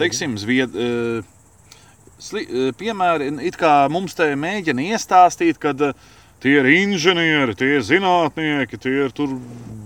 Teiksim, 0.00 0.34
Zvied, 0.38 0.74
eh, 0.74 1.22
sli, 2.18 2.42
eh, 2.42 2.72
piemēri, 2.74 3.30
it 3.46 3.56
kā 3.56 3.86
mums 3.90 4.18
te 4.18 4.26
mēģina 4.34 4.88
iestāstīt, 4.96 5.60
ka 5.62 5.72
tie 6.42 6.56
ir 6.58 6.66
inženieri, 6.66 7.54
tie 7.54 7.76
ir 7.76 7.86
zinātnieki, 7.86 8.80
tie 8.82 8.96
ir 9.04 9.14
tur 9.14 9.36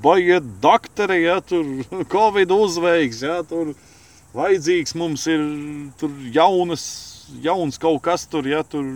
baigiet 0.01 0.47
doktori, 0.63 1.21
ja 1.27 1.41
tur 1.45 1.69
covid 2.15 2.49
uzveiks, 2.49 3.21
ja 3.29 3.43
tur 3.45 3.75
vajadzīgs 4.35 4.97
mums 4.97 5.27
ir 5.29 5.45
jaunas, 6.33 6.87
jauns 7.45 7.77
kaut 7.79 8.01
kas 8.09 8.25
tur, 8.27 8.49
ja 8.49 8.65
tur 8.65 8.89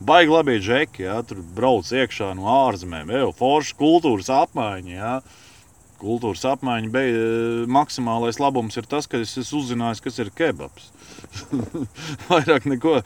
baigi 0.00 0.32
labi 0.32 0.58
džeki, 0.62 1.02
ja 1.02 1.18
tur 1.26 1.42
brauc 1.56 1.90
iekšā 1.90 2.32
no 2.38 2.48
ārzemēm, 2.68 3.10
jau 3.14 3.30
forša 3.36 3.76
kultūras 3.78 4.30
apmaiņa, 4.32 4.94
ja. 4.94 5.12
Kultūras 5.98 6.44
apmaiņa, 6.46 6.90
bet 6.94 7.70
maksimālais 7.74 8.38
labums 8.38 8.78
ir 8.78 8.86
tas, 8.86 9.08
ka 9.10 9.18
es 9.18 9.34
esmu 9.40 9.64
uzzinājis, 9.64 10.02
kas 10.04 10.20
ir 10.22 10.30
kebabs. 10.30 10.92
Vairāk 12.28 12.68
neko 12.70 13.00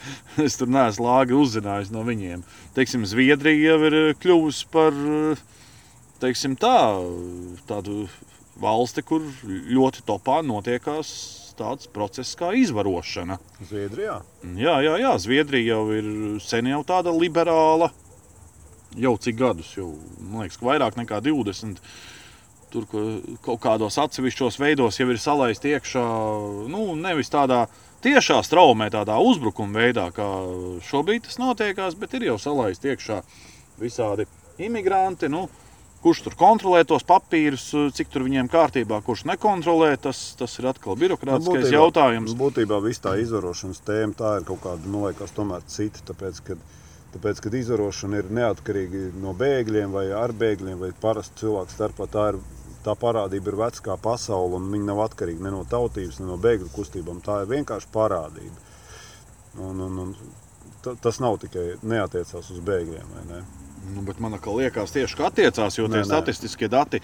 es 0.44 0.58
tur 0.60 0.68
neesmu 0.68 1.06
lāgi 1.06 1.38
uzzinājis 1.38 1.92
no 1.94 2.04
viņiem. 2.04 2.44
Teiksim, 2.76 3.06
Zviedrija 3.08 3.72
jau 3.72 3.78
ir 3.88 3.96
eh, 3.96 4.10
kļuvusi 4.20 4.68
par 4.74 4.92
eh, 4.92 5.46
teiksim, 6.20 6.58
tā, 6.60 6.76
tādu 7.70 8.04
valsti, 8.60 9.06
kur 9.08 9.24
ļoti 9.48 10.04
topā 10.04 10.42
notiekās 10.44 11.14
tāds 11.62 11.88
process 11.94 12.36
kā 12.38 12.52
izvarošana. 12.58 13.38
Zviedrijā 13.70 14.20
Jā, 14.58 14.78
jā, 14.82 14.96
jā 14.98 15.12
Zviedrija 15.22 15.76
jau 15.76 15.84
ir 15.94 16.06
sen 16.42 16.70
jau 16.72 16.82
tāda 16.86 17.14
liberāla. 17.14 17.92
Jau 18.98 19.14
cik 19.16 19.38
gadus, 19.38 19.70
jau 19.78 19.94
man 20.18 20.44
liekas, 20.44 20.58
ka 20.60 20.66
vairāk 20.68 20.98
nekā 20.98 21.22
20. 21.24 21.78
Tur 22.72 22.88
ka 22.88 23.04
kaut 23.44 23.60
kādos 23.62 23.96
atsevišķos 24.00 24.58
veidos 24.60 24.98
jau 25.00 25.06
ir 25.12 25.20
salaist 25.20 25.64
iekšā, 25.68 26.04
nu, 26.72 26.84
nevis 27.00 27.32
tādā 27.32 27.66
tiešā 28.04 28.40
straumē, 28.44 28.90
tādā 28.92 29.16
uzbrukuma 29.22 29.80
veidā, 29.84 30.08
kā 30.16 30.28
šobrīd 30.88 31.28
tas 31.28 31.38
notiekās, 31.40 31.96
bet 32.00 32.16
ir 32.18 32.30
jau 32.32 32.38
salaist 32.40 32.84
iekšā 32.84 33.20
visādi 33.80 34.26
imigranti. 34.60 35.30
Nu, 35.32 35.46
kurš 36.02 36.20
tur 36.26 36.34
kontrolē 36.38 36.82
tos 36.88 37.04
papīrus, 37.06 37.68
cik 37.94 38.08
tur 38.10 38.24
viņiem 38.26 38.48
kārtībā, 38.50 38.98
kurš 39.06 39.24
nekontrolē, 39.30 39.92
tas, 40.02 40.20
tas 40.38 40.58
ir 40.58 40.66
atkal 40.72 40.96
birokrātiskais 40.98 41.68
būtībā- 41.68 41.76
jautājums. 41.76 42.34
Būtībā 42.38 42.80
viss 42.82 43.02
tā 43.04 43.14
izvarošanas 43.22 43.82
tēma 43.86 44.16
tā 44.18 44.32
ir 44.40 44.46
kaut 44.48 44.62
kāda, 44.64 44.86
man 44.90 45.06
liekas, 45.08 45.30
tomēr 45.36 45.62
cita. 45.70 46.02
Tāpēc, 46.10 46.40
kad, 46.48 46.58
tāpēc, 47.14 47.40
kad 47.46 47.54
izvarošana 47.54 48.18
ir 48.18 48.32
neatkarīga 48.40 49.12
no 49.22 49.32
bēgļiem 49.38 49.94
vai 49.94 50.08
ar 50.10 50.32
bēgļiem 50.32 50.82
vai 50.82 50.90
parastu 51.00 51.44
cilvēku 51.46 51.70
starpā, 51.76 52.10
tā, 52.10 52.26
ir, 52.34 52.40
tā 52.82 52.96
parādība 52.98 53.52
ir 53.54 53.60
veca 53.62 53.86
kā 53.92 53.96
pasaule 54.02 54.58
un 54.58 54.70
viņa 54.74 54.90
nav 54.90 55.04
atkarīga 55.06 55.46
ne 55.46 55.54
no 55.54 55.64
tautības, 55.70 56.18
ne 56.18 56.26
no 56.26 56.36
bēgļu 56.36 56.72
kustībām. 56.74 57.22
Tā 57.22 57.44
ir 57.44 57.52
vienkārši 57.54 57.92
parādība. 57.94 58.70
Un, 59.62 59.78
un, 59.86 59.98
un, 60.08 60.14
ta- 60.82 60.96
tas 60.98 61.20
nav 61.22 61.38
tikai 61.38 61.76
neatiecās 61.82 62.50
uz 62.50 62.58
bēgļiem. 62.58 63.18
ne? 63.30 63.42
Nu, 63.94 64.02
bet 64.06 64.20
man 64.22 64.32
liekas, 64.38 64.92
tieši 64.94 65.16
ka 65.18 65.30
attiecās, 65.30 65.78
jo 65.78 65.88
Nē, 65.88 65.92
tie 65.96 66.02
nē. 66.02 66.06
statistiskie 66.06 66.68
dati, 66.70 67.00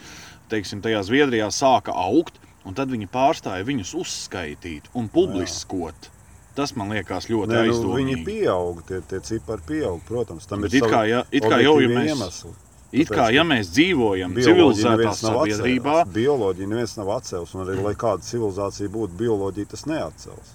teiksim, 0.48 0.80
tajā 0.80 1.00
Zviedrijā 1.02 1.48
sāka 1.50 1.90
augt, 1.94 2.38
un 2.64 2.74
tad 2.74 2.88
viņi 2.92 3.08
pārstāja 3.10 3.64
viņus 3.66 3.94
uzskaitīt 3.98 4.86
un 4.94 5.08
publiskot. 5.08 6.10
Tas 6.54 6.74
man 6.76 6.90
liekas 6.90 7.26
ļoti 7.30 7.50
Nē, 7.50 7.66
nu, 7.66 7.72
aizdomīgi. 7.72 7.98
viņi 7.98 8.24
pieaug, 8.26 8.80
tie, 8.86 9.00
tie 9.00 9.20
cipari 9.20 9.62
pieaug, 9.66 10.00
protams. 10.06 10.46
Tam 10.46 10.60
Bet 10.60 10.72
ir 10.74 10.84
it 10.84 10.90
kā 10.90 11.02
ja- 11.08 11.24
it 11.30 11.42
kā 11.42 11.58
jau, 11.62 11.78
ja 11.80 11.88
objektīvie 11.88 11.98
mēs- 11.98 12.14
iemesli. 12.14 12.54
It 12.90 13.08
kā 13.08 13.32
ja 13.34 13.42
mēs 13.44 13.68
dzīvojam 13.68 14.32
civilizētā 14.34 15.12
sabiedrībā, 15.12 16.06
atcēlis. 16.06 16.12
Bioloģiju 16.14 16.68
neviens 16.68 16.96
nav 16.96 17.06
atcēlis. 17.20 17.52
Arī, 17.54 17.82
lai 17.82 17.94
kāda 17.94 18.22
civilizācija 18.24 18.88
būtu, 18.88 19.12
bioloģija 19.18 19.68
tas 19.68 19.82
neatcels. 19.84 20.54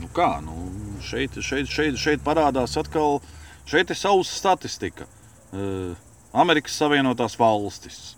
nu 0.00 0.06
kā, 0.14 0.40
nu, 0.42 0.54
šeit, 1.02 1.30
šeit, 1.42 1.66
šeit, 1.66 1.94
šeit 1.98 2.20
parādās 2.24 2.76
atkal, 2.78 3.20
šeit 3.66 3.90
ir 3.90 3.96
savs 3.96 4.28
statistika. 4.30 5.04
Uh, 5.52 5.94
Amerikas 6.32 6.76
Savienotās 6.78 7.34
valstis, 7.40 8.14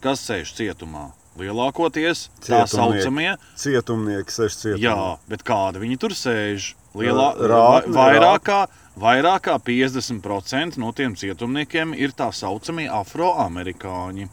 kas 0.00 0.22
sēž 0.24 0.54
cietumā, 0.56 1.10
lielākoties 1.36 2.28
tā 2.40 2.62
saucamie 2.68 3.34
Cietumnieki 3.60 4.32
sēž 4.32 4.56
cietumā. 4.62 4.80
Jā, 4.80 5.18
bet 5.28 5.44
kāda 5.44 5.82
viņi 5.82 5.98
tur 6.00 6.10
sēž? 6.16 6.74
Lielā, 6.96 7.26
vai- 7.38 7.84
vairāk, 7.86 8.40
kā, 8.48 8.60
vairāk 8.98 9.44
kā 9.46 9.58
50% 9.62 10.76
no 10.82 10.90
tiem 10.92 11.14
cietumniekiem 11.14 11.92
ir 11.94 12.10
tā 12.16 12.32
saucamie 12.34 12.88
afroamerikāņi. 12.90 14.28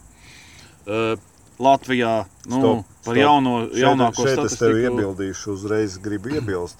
Uh, 0.88 1.16
Latvijā 1.58 2.24
nu, 2.46 2.58
Stop, 2.58 2.84
par 3.04 3.14
stop. 3.14 3.16
jauno, 3.16 3.52
Šeit- 3.68 3.82
jaunāko 3.82 4.24
šeit 4.24 4.38
es 4.44 4.56
tev 4.56 4.72
statistiku. 4.72 4.98
iebildīšu, 4.98 5.52
uzreiz 5.54 5.98
gribu 5.98 6.30
iebilst. 6.38 6.76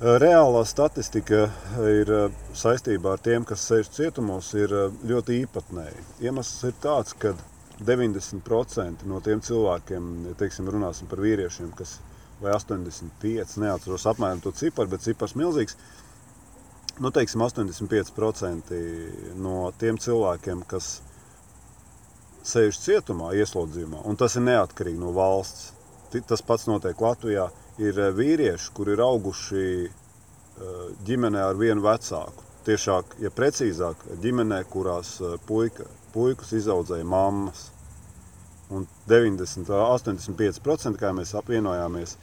Reālā 0.00 0.62
statistika 0.64 1.42
ir 1.84 2.08
eh, 2.08 2.36
saistībā 2.56 3.10
ar 3.12 3.20
tiem, 3.20 3.44
kas 3.44 3.66
sēž 3.68 3.90
cietumos, 3.92 4.46
ir 4.56 4.72
eh, 4.72 4.94
ļoti 5.10 5.34
īpatnēji. 5.42 6.04
Iemesls 6.24 6.62
ir 6.70 6.78
tāds, 6.80 7.12
ka 7.20 7.34
90% 7.84 9.04
no 9.04 9.18
tiem 9.20 9.42
cilvēkiem, 9.44 10.06
ja 10.30 10.38
teiksim, 10.40 10.70
runāsim 10.72 11.10
par 11.10 11.20
vīriešiem, 11.20 11.74
kas 11.76 11.98
vai 12.40 12.54
85, 12.56 13.58
neatceros 13.60 14.06
apmēram 14.08 14.40
to 14.40 14.54
ciparu, 14.56 14.88
bet 14.94 15.04
cipars 15.04 15.36
milzīgs. 15.36 15.76
Nu, 16.96 17.12
teiksim, 17.12 17.44
85% 17.44 18.72
no 19.36 19.58
tiem 19.76 20.00
cilvēkiem, 20.00 20.64
kas 20.70 20.94
sēž 22.40 22.80
cietumā, 22.86 23.34
ieslodzījumā, 23.36 24.00
un 24.08 24.16
tas 24.16 24.40
ir 24.40 24.48
neatkarīgi 24.48 25.04
no 25.04 25.12
valsts. 25.12 25.74
Tas 26.10 26.42
pats 26.42 26.66
notiek 26.66 26.98
Latvijā. 27.00 27.46
Ir 27.80 27.98
eh, 27.98 28.12
vīrieši, 28.14 28.70
kuri 28.74 28.96
ir 28.96 29.02
auguši 29.04 29.66
eh, 29.86 29.90
ģimenē 31.06 31.42
ar 31.52 31.58
vienu 31.58 31.84
vecāku. 31.86 32.46
Tiešāk, 32.66 33.16
ja 33.22 33.30
precīzāk, 33.32 34.02
ģimenē, 34.22 34.64
kurās 34.72 35.14
eh, 35.22 35.36
puika, 35.46 35.86
puikas 36.14 36.52
izaudzēja 36.58 37.06
mammas. 37.06 37.68
Un 38.70 38.86
90, 39.10 39.70
85% 39.70 40.98
kā 40.98 41.10
mēs 41.14 41.34
apvienojāmies, 41.38 42.14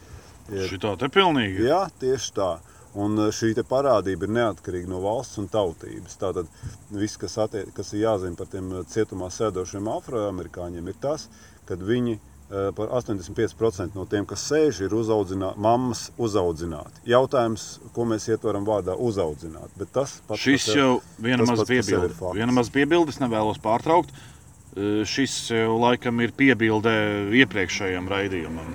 ir 0.54 0.70
Šitā 0.72 0.94
te 1.00 1.10
pilnīgi. 1.12 1.66
Jā, 1.68 1.88
tieši 2.00 2.34
tā. 2.38 2.54
Un 2.98 3.20
šī 3.36 3.52
parādība 3.68 4.26
ir 4.26 4.32
neatkarīga 4.34 4.90
no 4.90 5.02
valsts 5.04 5.38
un 5.42 5.50
tautības. 5.52 6.16
Tātad 6.18 6.48
viss, 6.90 7.20
kas, 7.20 7.36
attie, 7.44 7.66
kas 7.76 7.92
ir 7.94 8.06
jāzina 8.06 8.40
par 8.40 8.48
tiem 8.52 8.72
cietumā 8.90 9.28
sēdošiem 9.32 9.90
afroamerikāņiem, 9.92 10.88
ir 10.88 10.98
tas, 11.04 11.28
ka 11.68 11.76
viņi 11.76 12.16
par 12.48 12.88
85% 12.96 13.96
no 13.98 14.06
tiem, 14.08 14.24
kas 14.26 14.46
sēž, 14.48 14.78
ir 14.86 14.94
uzaudzināti, 14.96 15.60
mammas 15.60 16.06
uzaudzināti. 16.18 17.02
Jautājums, 17.12 17.66
ko 17.96 18.06
mēs 18.08 18.30
ietveram 18.32 18.64
vārdā 18.68 18.96
uzaudzināti. 18.96 19.74
Bet 19.82 19.92
tas 19.98 20.22
pats 20.30 20.46
Šis 20.46 20.70
jau 20.72 21.02
viena 21.20 21.44
maz 21.44 21.60
pats 21.60 21.68
par 21.68 21.68
sevi 21.68 21.80
ir 21.80 21.86
piebilde. 21.92 22.16
fakts. 22.22 22.38
Viena 22.40 22.56
maz 22.56 22.72
piebilde, 22.72 23.12
es 23.16 23.20
nevēlos 23.20 23.60
pārtraukt. 23.60 24.16
Eh, 24.78 25.04
Šis 25.10 25.36
jau 25.52 25.76
laikam 25.82 26.22
ir 26.24 26.32
piebilde 26.38 26.94
iepriekšējam 27.44 28.08
raidījumam. 28.12 28.72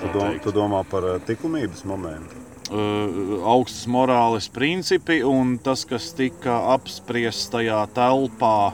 Tu, 0.00 0.10
dom, 0.14 0.38
tu 0.44 0.52
domā 0.52 0.84
par 0.86 1.02
eh, 1.16 1.20
likumības 1.28 1.82
momentu. 1.88 2.42
uh, 2.70 3.42
augstas 3.46 3.86
morāles 3.86 4.48
principi 4.52 5.20
un 5.26 5.56
tas, 5.62 5.84
kas 5.86 6.12
tika 6.18 6.58
apspriests 6.74 7.50
tajā 7.52 7.78
telpā, 7.94 8.72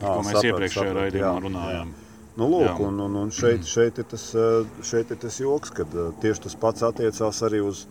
par 0.00 0.08
ko 0.08 0.22
mēs 0.22 0.32
sapratu, 0.32 0.46
iepriekšējā 0.50 0.88
sapratu, 0.90 0.98
raidījumā 1.00 1.34
jā, 1.34 1.42
runājām. 1.48 1.94
Nu, 2.36 2.48
lūk, 2.50 2.80
un, 2.82 2.96
un, 2.98 3.14
un 3.20 3.30
šeit, 3.30 3.62
šeit, 3.68 3.98
ir 4.02 4.06
tas, 4.10 4.24
eh, 4.34 4.64
šeit 4.82 5.12
ir 5.14 5.20
tas 5.22 5.36
joks, 5.38 5.70
ka 5.70 5.84
tieši 6.22 6.42
tas 6.48 6.56
pats 6.58 6.82
attiecās 6.82 7.38
arī 7.46 7.60
uz, 7.62 7.84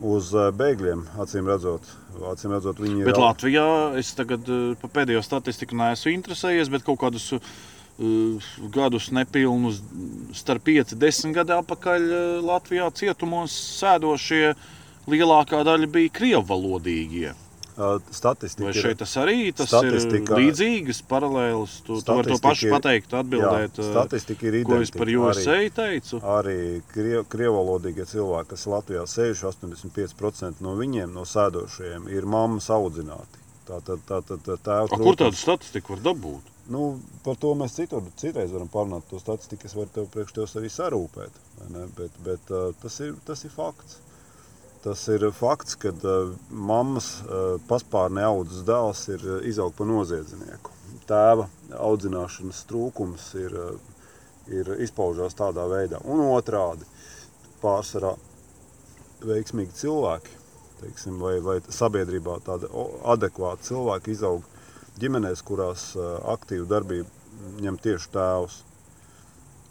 uz 0.00 0.30
eh, 0.34 0.50
bēgļiem. 0.54 1.02
Acīm 1.24 1.50
redzot, 1.50 1.82
acīm 2.30 2.54
redzot 2.54 2.78
viņi 2.78 3.04
Bet 3.08 3.18
au- 3.18 3.24
Latvijā 3.26 3.66
es 3.98 4.12
tagad 4.14 4.46
pa 4.80 4.92
pēdējo 4.98 5.22
statistiku 5.26 5.74
neesmu 5.80 6.14
interesējies, 6.14 6.70
bet 6.70 6.86
kaut 6.86 7.00
kādus 7.02 7.32
uh, 7.34 7.40
gadus 8.74 9.10
nepilnus, 9.14 9.80
starp 10.34 10.64
5 10.66 10.94
un 10.94 11.02
10 11.02 11.34
gadu 11.36 11.58
atpakaļ 11.58 12.06
Latvijā 12.46 12.88
cietumos 12.94 13.54
sēdošie 13.80 14.54
lielākā 15.10 15.60
daļa 15.66 15.90
bija 15.90 16.10
krievvalodīgie. 16.10 17.34
eh, 17.34 17.43
statistika. 18.14 18.64
Vai 18.68 18.72
šeit 18.72 18.98
tas 18.98 19.16
arī 19.18 19.52
tas 19.56 19.68
Statistika- 19.68 20.36
ir 20.38 20.44
līdzīgas, 20.44 21.00
paralēlas? 21.10 21.80
Tu, 21.86 21.96
tu 22.02 22.14
vari 22.14 22.30
to 22.32 22.38
pašu 22.38 22.68
ir- 22.68 22.72
pateikt, 22.76 23.10
atbildēt, 23.18 23.74
jā, 23.80 23.84
uh, 23.84 23.90
statistika 23.90 24.46
ir 24.46 24.64
ko 24.64 24.80
es 24.80 24.90
par 24.94 25.08
identiska. 25.08 25.20
USA 25.26 25.56
Arī, 25.58 25.70
teicu. 25.74 26.20
arī 26.22 26.58
krie, 26.92 27.22
krievalodīgie 27.34 28.06
cilvēki, 28.06 28.48
kas 28.54 28.66
Latvijā 28.66 29.04
sēž, 29.10 29.42
85% 29.50 30.60
no 30.60 30.76
viņiem, 30.76 31.12
no 31.12 31.24
sēdošajiem, 31.24 32.08
ir 32.14 32.22
mammas 32.26 32.68
audzināti. 32.70 33.42
Tā 33.66 33.80
tad 33.82 34.00
tā, 34.06 34.20
tā, 34.22 34.36
tā, 34.44 34.56
tā, 34.60 34.82
A, 34.84 34.88
kur 34.88 35.16
tādu 35.16 35.34
statistiku 35.34 35.94
var 35.96 36.14
dabūt? 36.14 36.50
Nu, 36.68 37.00
par 37.24 37.36
to 37.36 37.54
mēs 37.54 37.74
citur, 37.76 38.02
citreiz 38.16 38.50
varam 38.52 38.68
parunāt. 38.68 39.02
To 39.10 39.18
statistiku 39.20 39.64
es 39.68 39.74
varu 39.76 39.88
tev 39.92 40.06
priekš 40.12 40.32
tevis 40.32 40.78
sarūpēt. 40.78 41.30
Bet, 41.96 42.10
bet 42.24 42.50
uh, 42.50 42.72
tas, 42.82 43.00
ir, 43.00 43.14
tas 43.26 43.44
ir 43.44 43.50
fakts. 43.50 43.98
Tas 44.84 45.06
ir 45.08 45.22
fakts, 45.32 45.78
ka 45.80 45.94
uh, 45.94 46.34
mammas 46.52 47.06
uh, 47.24 47.54
paspārnē 47.70 48.26
audzes 48.28 48.66
dēls 48.68 49.06
ir 49.14 49.22
uh, 49.24 49.38
izaugt 49.48 49.78
par 49.78 49.88
noziedznieku. 49.88 50.72
Tēva 51.08 51.46
audzināšanas 51.80 52.60
trūkums 52.68 53.30
ir, 53.40 53.56
ir 54.52 54.70
izpaužās 54.84 55.36
tādā 55.36 55.64
veidā. 55.68 55.98
Un 56.04 56.22
otrādi 56.26 56.86
pārsvarā 57.60 58.14
veiksmīgi 59.24 59.76
cilvēki, 59.80 60.36
teiksim, 60.80 61.18
vai, 61.20 61.34
vai 61.44 61.58
sabiedrībā 61.64 62.38
tāda 62.46 62.70
o- 62.72 63.00
adekvāta 63.12 63.68
cilvēki 63.68 64.14
izaug 64.16 64.48
ģimenēs, 65.00 65.44
kurās 65.44 65.90
aktīvu 66.36 66.68
darbību 66.70 67.60
ņem 67.64 67.80
tieši 67.84 68.12
tēvs. 68.14 68.62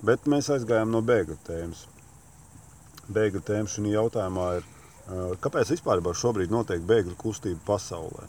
Bet 0.05 0.29
mēs 0.29 0.51
aizgājām 0.53 0.91
no 0.93 1.01
bēgļu 1.05 1.39
tēmas. 1.47 1.85
Bēgļu 3.13 3.41
tēma 3.47 3.71
šajā 3.71 3.93
jautājumā 3.97 4.47
ir, 4.59 4.72
kāpēc 5.09 5.73
vispār 5.73 6.01
šobrīd 6.15 6.53
notiek 6.53 6.81
bēgļu 6.81 7.15
kustība 7.19 7.59
pasaulē? 7.67 8.27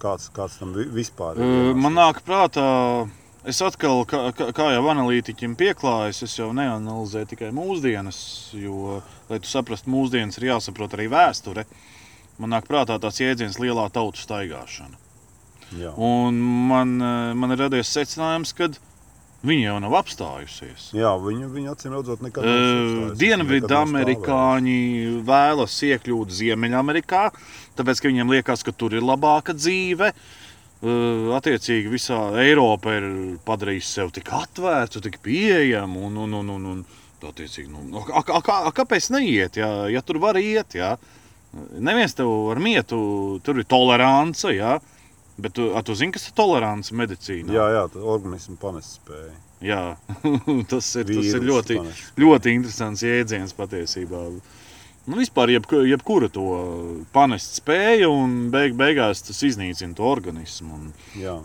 Kāds, 0.00 0.30
kāds 0.32 0.58
tam 0.58 0.72
vi- 0.72 0.88
vispār 0.88 1.36
ir? 1.36 1.44
Iemesls? 1.44 1.76
Man 1.76 1.94
nāk 1.94 2.22
prātā, 2.24 3.08
es 3.44 3.60
atkal, 3.60 4.06
kā, 4.06 4.32
kā- 4.32 4.72
jau 4.74 4.84
analītiķim 4.88 5.56
pieklājas, 5.56 6.22
es 6.22 6.36
jau 6.36 6.52
neanalizēju 6.52 7.28
tikai 7.28 7.50
mūsdienas, 7.52 8.52
jo, 8.52 9.02
lai 9.28 9.38
tu 9.38 9.46
saprastu 9.46 9.88
mūsdienas, 9.92 10.38
ir 10.38 10.48
jāsaprot 10.52 10.96
arī 10.96 11.08
vēsture. 11.08 11.64
Man 12.38 12.50
nāk 12.50 12.66
prātā 12.66 12.98
tāds 12.98 13.20
jēdziens 13.20 13.58
lielā 13.60 13.90
tautu 13.92 14.16
staigāšana. 14.16 14.96
Jā. 15.76 15.92
Un 15.98 16.40
man, 16.68 17.00
eh, 17.00 17.34
man 17.34 17.50
ir 17.52 17.58
radies 17.58 17.88
secinājums, 17.94 18.54
ka 18.54 18.68
viņi 19.46 19.64
jau 19.64 19.78
nav 19.82 19.96
apstājusies. 20.00 20.90
Jā, 20.96 21.14
viņi, 21.20 21.48
viņi 21.54 21.70
acīm 21.72 21.96
redzot, 21.96 22.22
nekad 22.24 22.44
nav 22.44 22.52
Uh, 22.52 22.60
apstājusies, 22.60 23.18
Dienvidamerikāņi 23.22 24.76
vēlas 25.26 25.76
iekļūt 25.88 26.36
Ziemeļamerikā, 26.40 27.24
tāpēc 27.78 28.02
ka 28.02 28.12
viņiem 28.12 28.34
liekas, 28.36 28.64
ka 28.66 28.74
tur 28.76 28.96
ir 28.98 29.06
labāka 29.06 29.56
dzīve. 29.56 30.12
Uh, 30.80 31.32
attiecīgi, 31.36 31.92
visā 31.92 32.18
Eiropa 32.40 32.94
ir 32.96 33.08
padarījusi 33.44 33.94
sevi 33.98 34.16
tik 34.20 34.32
atvērtu, 34.32 35.02
tik 35.04 35.20
pieejamu. 35.24 36.06
Un, 36.08 36.20
un, 36.24 36.36
un, 36.40 36.54
un, 36.56 36.68
un, 36.74 36.84
attiecīgi, 37.20 37.68
nu, 37.68 38.00
a, 38.00 38.22
a, 38.22 38.38
a, 38.40 38.60
a, 38.70 38.72
kāpēc 38.76 39.10
neiet, 39.12 39.60
ja, 39.60 39.68
ja 39.92 40.00
tur 40.04 40.20
var 40.22 40.40
iet? 40.40 40.78
Ja? 40.78 40.94
Neviens 41.76 42.16
tev 42.16 42.30
ar 42.52 42.60
mietu, 42.62 43.00
tur 43.44 43.60
ir 43.60 43.68
tolerance. 43.68 44.48
Ja? 44.56 44.78
Bet 45.40 45.56
tu, 45.56 45.70
a, 45.76 45.82
tu 45.86 45.94
zini, 45.98 46.12
kas 46.14 46.28
ir 46.28 46.34
tolerance 46.38 46.94
medicīnā? 46.96 47.52
Jā, 47.54 47.68
jā, 47.76 47.84
organismu 48.00 48.58
panest 48.60 49.00
spēja. 49.00 49.36
Jā. 49.64 49.82
tas 50.72 50.88
ir, 50.96 51.10
tas 51.10 51.30
ir 51.36 51.44
ļoti, 51.44 51.78
panest. 51.80 52.10
ļoti 52.20 52.56
interesants 52.56 53.04
jēdziens 53.04 53.56
patiesībā. 53.56 54.24
Nu, 55.08 55.16
vispār 55.16 55.50
jebku, 55.54 55.80
jebkura 55.88 56.28
to 56.32 56.44
panest 57.14 57.56
spēja, 57.60 58.10
un 58.12 58.50
beig, 58.52 58.76
beigās 58.78 59.24
tas 59.26 59.40
iznīcina 59.46 59.96
to 59.96 60.04
organismu. 60.06 60.76
Un, 60.76 60.92
Jā. 61.18 61.38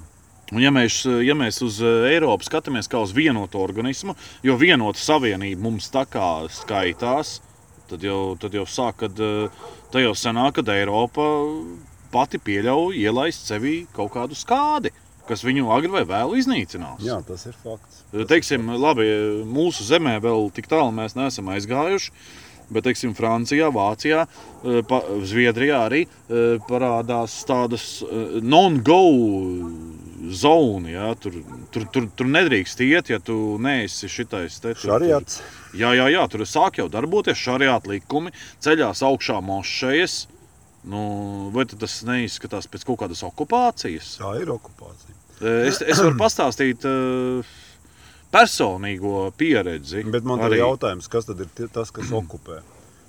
un 0.51 0.63
ja, 0.63 0.71
mēs, 0.75 0.99
ja 1.23 1.36
mēs 1.38 1.62
uz 1.65 1.79
eh, 1.84 2.12
Eiropu 2.12 2.47
skatāmies 2.47 2.91
kā 2.91 2.99
uz 3.03 3.15
vienotu 3.15 3.62
organismu, 3.63 4.17
jo 4.45 4.58
vienota 4.60 5.01
savienība 5.01 5.63
mums 5.65 5.88
tā 5.93 6.03
kā 6.12 6.29
skaitās, 6.51 7.39
tad 7.89 8.03
jau, 8.03 8.36
tad 8.41 8.55
jau 8.58 8.67
sāk, 8.67 9.05
kad 9.05 9.23
eh, 9.23 9.65
tā 9.93 10.03
jau 10.03 10.13
sanāk, 10.19 10.60
kad 10.60 10.71
Eiropa 10.75 11.29
pati 12.15 12.39
pieļauj 12.39 12.95
ielaist 13.04 13.45
sevī 13.51 13.75
kaut 13.95 14.13
kādu 14.15 14.38
skādi, 14.39 14.93
kas 15.28 15.43
viņu 15.43 15.67
agri 15.75 15.91
vai 15.91 16.06
vēlu 16.08 16.39
iznīcinās. 16.39 17.04
jā, 17.04 17.19
tas 17.28 17.45
ir 17.49 17.56
fakts. 17.63 18.04
Teiksim, 18.30 18.67
labi, 18.80 19.06
mūsu 19.49 19.84
zemē 19.84 20.17
vēl 20.23 20.47
tik 20.56 20.67
tālu 20.71 20.93
mēs 20.95 21.17
neesam 21.19 21.49
aizgājuši. 21.56 22.12
Bet, 22.65 22.82
teiksim, 22.88 23.12
Francijā, 23.13 23.67
Vācijā, 23.69 24.23
eh, 24.25 24.80
pa, 24.89 24.97
Zviedrijā 25.21 25.84
arī 25.86 25.99
eh, 26.08 26.56
parādās 26.65 27.36
tādas 27.45 27.84
eh, 28.01 28.39
non-go 28.41 28.97
zoni. 30.34 30.91
Ja? 30.95 31.12
Tur, 31.19 31.34
tur, 31.71 31.86
tur, 31.93 32.08
tur 32.17 32.30
nedrīkst 32.32 32.82
iet, 32.86 33.12
ja 33.13 33.19
tu 33.21 33.58
neesi 33.62 34.10
šitais 34.10 34.58
te. 34.63 34.73
tur- 34.73 34.82
Jā, 35.75 35.91
jā, 35.97 36.08
jā, 36.10 36.23
tur 36.32 36.45
sāk 36.47 36.80
jau 36.80 36.88
darboties 36.89 37.38
šariāta 37.38 37.91
likumi, 37.91 38.32
ceļās 38.63 39.04
augšā 39.06 39.41
mošejas. 39.43 40.25
Nu, 40.86 41.50
vai 41.56 41.65
tas 41.65 42.00
neizskatās 42.06 42.67
pēc 42.69 42.84
kaut 42.86 43.00
kādas 43.04 43.24
okupācijas? 43.26 44.15
Tā 44.21 44.36
ir 44.43 44.52
okupācija. 44.54 45.15
Eh, 45.41 45.67
Es, 45.67 45.82
es 45.82 45.98
varu 46.00 46.15
pastāstīt 46.19 46.86
uh, 46.86 47.43
personīgo 48.32 49.32
pieredzi. 49.38 50.04
Bet 50.12 50.24
man 50.28 50.43
ir 50.48 50.58
jautājums, 50.62 51.10
kas 51.12 51.26
tad 51.30 51.41
ir 51.43 51.50
tie- 51.58 51.67
tas, 51.71 51.91
kas 51.91 52.12
okupē? 52.21 52.62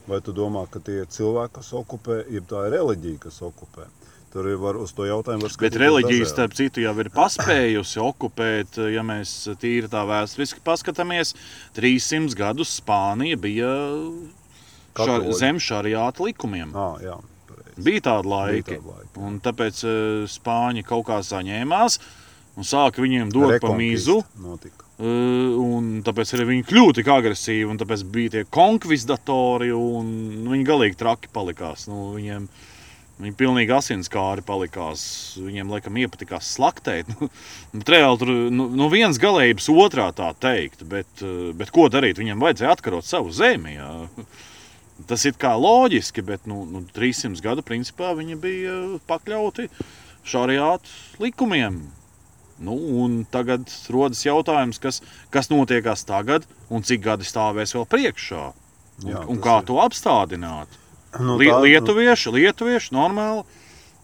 Vai 0.06 0.20
tu 0.22 0.32
domā, 0.32 0.64
ka 0.70 0.78
tie 0.78 1.00
ir 1.02 1.08
cilvēki, 1.10 1.56
kas 1.58 1.72
okupē, 1.74 2.20
jeb 2.30 2.44
tā 2.46 2.66
ir 2.68 2.76
reliģija, 2.78 3.18
kas 3.26 3.40
okupē? 3.42 3.88
Tur 4.32 4.46
ir 4.50 4.58
var, 4.60 4.76
uz 4.78 4.92
to 4.92 5.06
jautājumu 5.06 5.42
var 5.46 5.50
Bet 5.50 5.54
skatīties 5.56 5.80
reliģija, 5.82 6.18
dažādi. 6.22 6.30
starp 6.32 6.54
citu, 6.58 6.82
jau 6.84 6.92
ir 7.00 7.08
paspējusi 7.14 8.00
okupēt, 8.04 8.78
ja 8.92 9.02
mēs 9.06 9.32
tīri 9.62 9.88
tā 9.90 10.02
vēsturiski 10.06 10.60
paskatāmies. 10.66 11.32
300 11.78 12.36
gadus 12.38 12.74
Spānija 12.80 13.38
bija 13.40 13.70
šar, 14.98 15.24
zem 15.40 15.58
šariāta 15.62 16.26
likumiem. 16.26 16.74
Ah, 16.76 16.98
jā, 17.02 17.16
pareizi. 17.16 17.35
Bija 17.76 18.04
tādi 18.08 18.28
Bija 18.30 18.36
laiki. 18.36 18.76
tādi 18.78 18.92
laiki. 18.94 19.12
Un 19.26 19.40
tāpēc 19.44 19.82
eh, 19.84 19.98
Spāņi 20.32 20.84
kaut 20.88 21.06
kā 21.10 21.20
saņēmās 21.26 21.98
un 22.56 22.64
sāka 22.64 23.04
viņiem 23.04 23.32
dot 23.34 23.58
pa 23.60 23.74
mizu. 23.76 24.22
Notika. 24.40 24.84
Uh, 24.96 25.52
un 25.60 25.88
tāpēc 26.00 26.30
arī 26.38 26.46
viņi 26.54 26.64
kļuva 26.70 26.94
tik 26.96 27.08
agresīvi, 27.12 27.66
un 27.68 27.76
tāpēc 27.76 28.04
bija 28.14 28.32
tie 28.32 28.44
konkvistatori, 28.48 29.68
un 29.76 30.08
nu, 30.40 30.54
viņi 30.54 30.64
galīgi 30.64 30.96
traki 30.96 31.28
palikās. 31.34 31.84
Nu, 31.90 32.14
viņiem, 32.14 32.46
viņi 33.20 33.36
pilnīgi 33.36 33.74
asinskāri 33.76 34.40
palikās. 34.48 35.04
Viņiem, 35.36 35.68
laikam, 35.74 36.00
iepatikās 36.00 36.48
slaktēt. 36.56 37.12
Nu, 37.20 37.28
bet 37.76 37.92
reāli 37.92 38.22
tur 38.22 38.32
nu, 38.48 38.70
no 38.72 38.88
vienas 38.88 39.20
galējības 39.20 39.68
otrā 39.76 40.08
tā 40.16 40.32
teikt, 40.40 40.88
bet, 40.88 41.12
uh, 41.20 41.52
bet 41.52 41.74
ko 41.76 41.90
darīt? 41.92 42.16
Viņiem 42.16 42.40
vajadzēja 42.40 42.72
atkarot 42.78 43.04
savu 43.04 43.36
zemi. 43.36 43.76
Jā. 43.76 43.92
Tas 45.04 45.26
ir 45.28 45.36
kā 45.36 45.52
loģiski, 45.60 46.24
bet 46.24 46.46
nu, 46.48 46.62
nu, 46.64 46.80
300 46.96 47.42
gadu 47.44 47.64
principā 47.66 48.14
viņi 48.16 48.36
bija 48.40 48.76
pakļauti 49.10 49.68
šāriātu 50.26 51.20
likumiem. 51.20 51.82
Nu, 52.64 52.72
un 53.04 53.18
tagad 53.28 53.68
rodas 53.92 54.22
jautājums, 54.24 54.80
kas, 54.80 55.02
kas 55.28 55.50
notiekās 55.52 56.06
tagad 56.08 56.46
un 56.72 56.80
cik 56.86 57.02
gadi 57.04 57.28
stāvēs 57.28 57.76
vēl 57.76 57.84
priekšā. 57.92 58.46
Un, 59.04 59.10
Jā, 59.12 59.20
un 59.28 59.42
kā 59.44 59.58
ir. 59.60 59.66
to 59.68 59.76
apstādināt? 59.84 60.78
Nu, 61.20 61.36
tā- 61.36 61.60
lietuvieši, 61.66 62.32
lietuvieši, 62.32 62.94
normāli. 62.96 63.44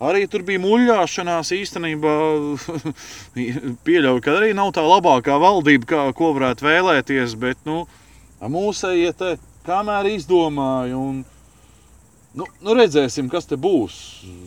Arī 0.02 0.26
tur 0.28 0.42
bija 0.42 0.60
muļāšanās 0.60 1.52
īstenībā. 1.56 2.12
Pieļauju, 3.86 4.22
ka 4.24 4.36
arī 4.36 4.52
nav 4.58 4.72
tā 4.76 4.82
labākā 4.84 5.36
valdība, 5.40 5.88
kā, 5.88 6.00
ko 6.18 6.32
varētu 6.36 6.66
vēlēties. 6.66 7.36
Bet 7.40 7.60
nu, 7.68 7.84
mūsējie 8.42 9.12
te 9.16 9.36
kamēr 9.66 10.10
izdomāja. 10.12 10.98
Un, 10.98 11.22
nu, 12.38 12.48
nu 12.64 12.76
redzēsim, 12.78 13.30
kas 13.32 13.48
te 13.50 13.58
būs. 13.60 13.96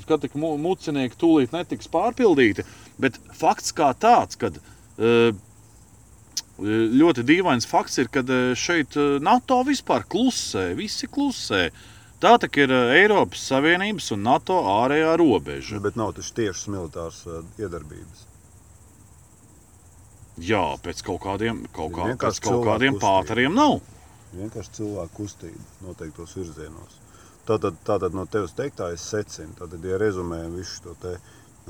Kad 0.10 0.26
tik 0.26 0.38
mu- 0.40 0.56
mucinieki 0.62 1.20
tūlīt 1.22 1.56
netiks 1.56 1.92
pārpildīti. 1.92 2.66
Bet 3.02 3.20
fakts 3.36 3.76
kā 3.76 3.92
tāds, 4.00 4.40
kad 4.40 4.60
uh, 4.62 5.32
ļoti 6.60 7.26
dīvains 7.28 7.68
fakts 7.68 8.00
ir, 8.00 8.08
ka 8.08 8.24
šeit 8.56 8.96
eh, 8.96 9.18
NATO 9.20 9.58
vispār 9.68 10.06
klusē, 10.08 10.70
visi 10.78 11.10
klusē. 11.12 11.66
Tā 12.24 12.38
tak 12.40 12.56
ir 12.58 12.72
Eiropas 12.72 13.42
Savienības 13.52 14.14
un 14.16 14.24
NATO 14.24 14.62
ārējā 14.78 15.18
robeža. 15.20 15.82
Bet 15.84 16.00
nav 16.00 16.14
taču 16.16 16.32
tiešas 16.38 16.70
militāras 16.72 17.20
iedarbības. 17.60 18.24
Jā, 20.42 20.64
pēc 20.84 21.04
kaut 21.08 21.22
kādiem, 21.24 21.62
kaut 21.76 21.94
kā, 21.96 22.08
pēc 22.20 22.40
kaut 22.44 22.64
kādiem 22.66 22.98
pāteriem 23.00 23.56
nav. 23.56 23.78
Vienkārši 24.36 24.78
cilvēku 24.80 25.22
kustība 25.22 25.88
noteiktos 25.88 26.36
virzienos. 26.38 27.00
Tātad, 27.46 27.78
tātad 27.86 28.16
no 28.18 28.26
tevis 28.26 28.56
teiktā 28.58 28.90
es 28.94 29.06
secinu, 29.06 29.54
tātad, 29.60 29.84
ja 29.86 30.00
rezumējam 30.02 30.56
visu 30.58 30.80
šo 30.80 30.96
te 31.02 31.16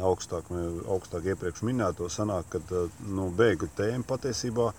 augstāk, 0.01 0.47
augstāk 0.91 1.30
iepriekš 1.34 1.63
minēto, 1.67 2.08
sanāk, 2.12 2.47
ka 2.56 2.86
nu, 3.08 3.30
bēgļu 3.36 3.69
tēma 3.78 4.08
patiesībā 4.08 4.69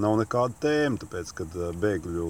nav 0.00 0.16
nekāda 0.22 0.56
tēma, 0.64 1.00
tāpēc, 1.02 1.32
ka 1.36 1.48
bēgļu 1.82 2.28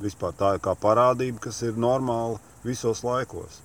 vispār 0.00 0.36
tā 0.36 0.54
ir 0.56 0.64
kā 0.64 0.74
parādība, 0.80 1.42
kas 1.48 1.60
ir 1.66 1.80
normāla 1.80 2.40
visos 2.64 3.04
laikos. 3.04 3.60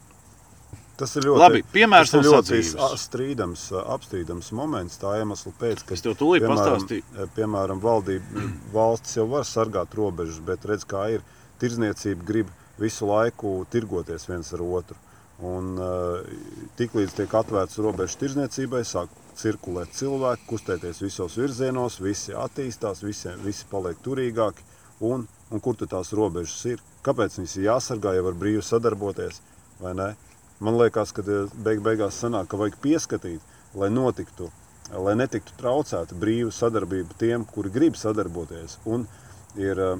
Tas 0.95 1.11
ir 1.19 1.25
ļoti, 1.27 1.39
Labi, 1.41 1.61
piemērs 1.73 2.11
tas 2.13 2.21
ir 2.21 2.29
ļoti 2.29 2.59
strīdams, 3.01 3.63
apstrīdams 3.95 4.51
moments, 4.55 4.99
tā 5.01 5.17
iemesla 5.19 5.51
pēc, 5.59 5.83
ka 5.87 5.95
Es 5.95 6.03
tev 6.05 6.13
tūlīt 6.19 6.45
pastāstīju. 6.47 7.03
Piemēram, 7.09 7.31
piemēram 7.35 7.81
valdība, 7.83 8.43
valsts 8.77 9.17
jau 9.17 9.25
var 9.33 9.47
sargāt 9.47 9.95
robežas, 9.97 10.39
bet 10.47 10.67
redz, 10.69 10.87
kā 10.87 11.07
ir. 11.17 11.25
Tirzniecība 11.59 12.27
grib 12.27 12.53
visu 12.79 13.07
laiku 13.07 13.57
tirgoties 13.71 14.27
viens 14.29 14.51
ar 14.55 14.63
otru. 14.63 14.97
Un 15.43 15.73
uh, 15.75 16.21
tiklīdz 16.79 17.15
tiek 17.17 17.33
atvērts 17.39 17.79
robežas 17.83 18.15
tirzniecībai, 18.21 18.85
sāk 18.87 19.11
cirkulēt 19.35 19.91
cilvēki, 19.95 20.47
kustēties 20.47 21.01
visos 21.03 21.35
virzienos, 21.39 21.99
visi 22.03 22.35
attīstās, 22.39 23.03
visi, 23.03 23.33
visi 23.43 23.67
paliek 23.71 23.99
turīgāki. 24.03 24.63
Un, 25.03 25.27
un 25.51 25.63
kur 25.63 25.75
tad 25.79 25.91
tās 25.91 26.13
robežas 26.15 26.61
ir? 26.71 26.83
Kāpēc 27.03 27.35
viņas 27.39 27.57
ir 27.59 27.67
jāsargā, 27.67 28.15
ja 28.15 28.23
var 28.23 28.39
brīvi 28.39 28.63
sadarboties? 28.63 29.41
vai 29.79 29.93
ne? 29.93 30.15
Man 30.59 30.77
liekas, 30.79 31.11
ka 31.11 31.23
eh, 31.27 31.51
beig 31.65 31.81
beigās 31.83 32.21
sanāk, 32.23 32.47
ka 32.51 32.59
vajag 32.59 32.77
pieskatīt, 32.83 33.55
lai 33.75 33.89
notiktu, 33.91 34.49
lai 34.91 35.15
netiktu 35.19 35.55
traucēta 35.59 36.15
brīva 36.15 36.53
sadarbība 36.55 37.17
tiem, 37.19 37.43
kuri 37.49 37.73
grib 37.73 37.97
sadarboties. 37.99 38.77
Un 38.87 39.03
ir 39.59 39.81
eh, 39.83 39.97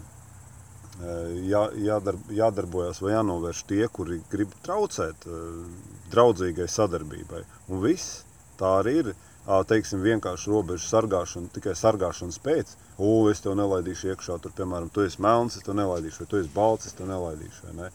jā, 1.50 1.66
jādarb, 1.90 2.32
jādarbojas 2.32 3.04
vai 3.04 3.18
jānovērš 3.18 3.66
tie, 3.68 3.84
kuri 3.92 4.22
grib 4.32 4.56
traucēt 4.64 5.28
eh, 5.28 5.46
draudzīgai 6.16 6.70
sadarbībai. 6.72 7.44
Un 7.68 7.84
viss 7.84 8.24
tā 8.60 8.80
arī 8.82 9.00
ir. 9.04 9.16
Teiksim, 9.46 10.00
vienkārši 10.02 10.50
robežu 10.50 10.88
sargāšana, 10.90 11.52
tikai 11.54 11.76
sargāšanas 11.78 12.40
pēc. 12.42 12.72
O, 12.98 13.28
es 13.30 13.44
tev 13.44 13.54
nelaidīšu 13.60 14.08
iekšā, 14.10 14.40
tur, 14.42 14.56
piemēram, 14.58 14.88
tu 14.90 15.04
esi 15.06 15.22
melns, 15.22 15.60
es 15.60 15.68
tev 15.68 15.76
nelaidīšu, 15.78 16.24
vai 16.24 16.30
tu 16.32 16.40
esi 16.40 16.50
balts, 16.56 16.90
es 16.90 16.98
tev 16.98 17.12
nelaidīšu. 17.12 17.68
vai 17.68 17.76
ne? 17.78 17.92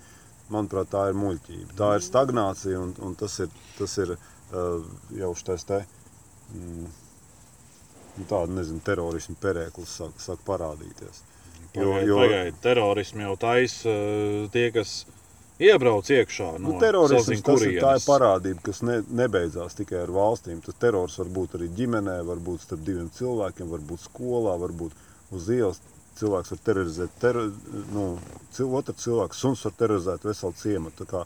Manuprāt, 0.50 0.90
tā 0.90 1.06
ir 1.10 1.18
muļķība. 1.18 1.76
Tā 1.78 1.92
ir 1.98 2.04
stagnācija, 2.04 2.80
un, 2.80 2.94
un 3.06 3.14
tas 3.18 3.36
ir, 3.44 3.52
tas 3.78 3.96
ir 4.02 4.16
uh, 4.16 4.88
jau 5.14 5.30
šis 5.38 5.66
te 5.68 5.78
mm, 5.84 6.88
nu, 8.18 8.26
tāda, 8.26 8.50
nezinu, 8.58 8.82
terorisma 8.84 9.36
perēklis 9.40 9.96
sāk, 10.00 10.18
sāk 10.22 10.42
parādīties. 10.46 11.24
Jo, 11.76 11.94
jo 12.02 12.18
pagaid, 12.18 12.56
terorismu 12.64 13.28
jau 13.28 13.36
taisa 13.38 13.92
eh, 13.92 14.46
tie, 14.50 14.70
kas 14.74 15.04
iebrauc 15.62 16.08
iekšā. 16.10 16.48
No 16.58 16.74
nu, 16.74 16.78
terorisms 16.82 17.28
sazin 17.28 17.44
tas 17.46 17.64
ir, 17.66 17.76
tā 17.84 17.92
ir 17.98 18.06
parādība, 18.08 18.64
kas 18.70 18.82
ne, 18.86 18.98
nebeidzās 19.20 19.78
tikai 19.78 20.00
ar 20.02 20.12
valstīm. 20.14 20.58
Tas 20.64 20.78
terors 20.82 21.18
var 21.20 21.30
būt 21.36 21.56
arī 21.60 21.70
ģimenē, 21.78 22.16
var 22.26 22.42
būt 22.42 22.66
starp 22.66 22.82
diviem 22.86 23.10
cilvēkiem, 23.14 23.70
var 23.70 23.86
būt 23.92 24.06
skolā, 24.08 24.56
var 24.60 24.74
būt 24.82 24.96
uz 25.36 25.50
ielas. 25.54 25.82
Cilvēks 26.18 26.51
var 26.53 26.62
terorizēt 26.66 27.12
tero, 27.23 27.46
nu, 27.94 28.07
cil, 28.53 28.73
otru 28.77 28.94
cilvēku, 28.99 29.37
suns 29.38 29.62
var 29.64 29.77
terorizēt 29.79 30.27
veselu 30.27 30.57
ciematu. 30.61 31.05
Tā 31.05 31.11
kā 31.11 31.23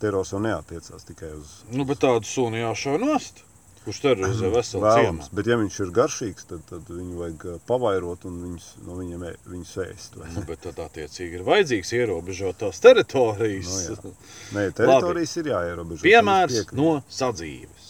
terors 0.00 0.32
jau 0.34 0.40
neatiecās 0.42 1.06
tikai 1.08 1.32
uz 1.36 1.60
Nu, 1.72 1.86
bet 1.88 2.02
tādu 2.04 2.28
sunu 2.28 2.60
jāšauj 2.60 3.00
nost. 3.02 3.44
Kurš 3.80 4.02
terorizē 4.04 4.50
veselu 4.52 4.82
vēlams. 4.84 5.24
ciemu? 5.24 5.36
Bet, 5.38 5.46
ja 5.48 5.56
viņš 5.56 5.76
ir 5.80 5.92
garšīgs, 5.96 6.46
tad, 6.50 6.64
tad 6.68 6.88
viņu 6.92 7.16
vajag 7.16 7.44
ā, 7.48 7.54
pavairot 7.64 8.26
un 8.28 8.34
viņus, 8.44 8.66
no 8.84 8.96
viņiem 8.98 9.24
viņus 9.48 9.70
ēst. 9.86 10.18
Nu, 10.20 10.42
bet 10.48 10.60
tad 10.66 10.82
attiecīgi 10.84 11.38
ir 11.40 11.46
vajadzīgs 11.46 11.92
ierobežot 11.96 12.60
tās 12.60 12.82
teritorijas. 12.84 13.70
Nu, 13.72 13.80
jā. 13.86 14.12
Nē, 14.58 14.66
teritorijas 14.76 15.32
ir 15.40 15.48
jāierobežo. 15.54 16.04
Piemērs 16.04 16.74
no 16.76 16.98
sadzīves. 17.08 17.88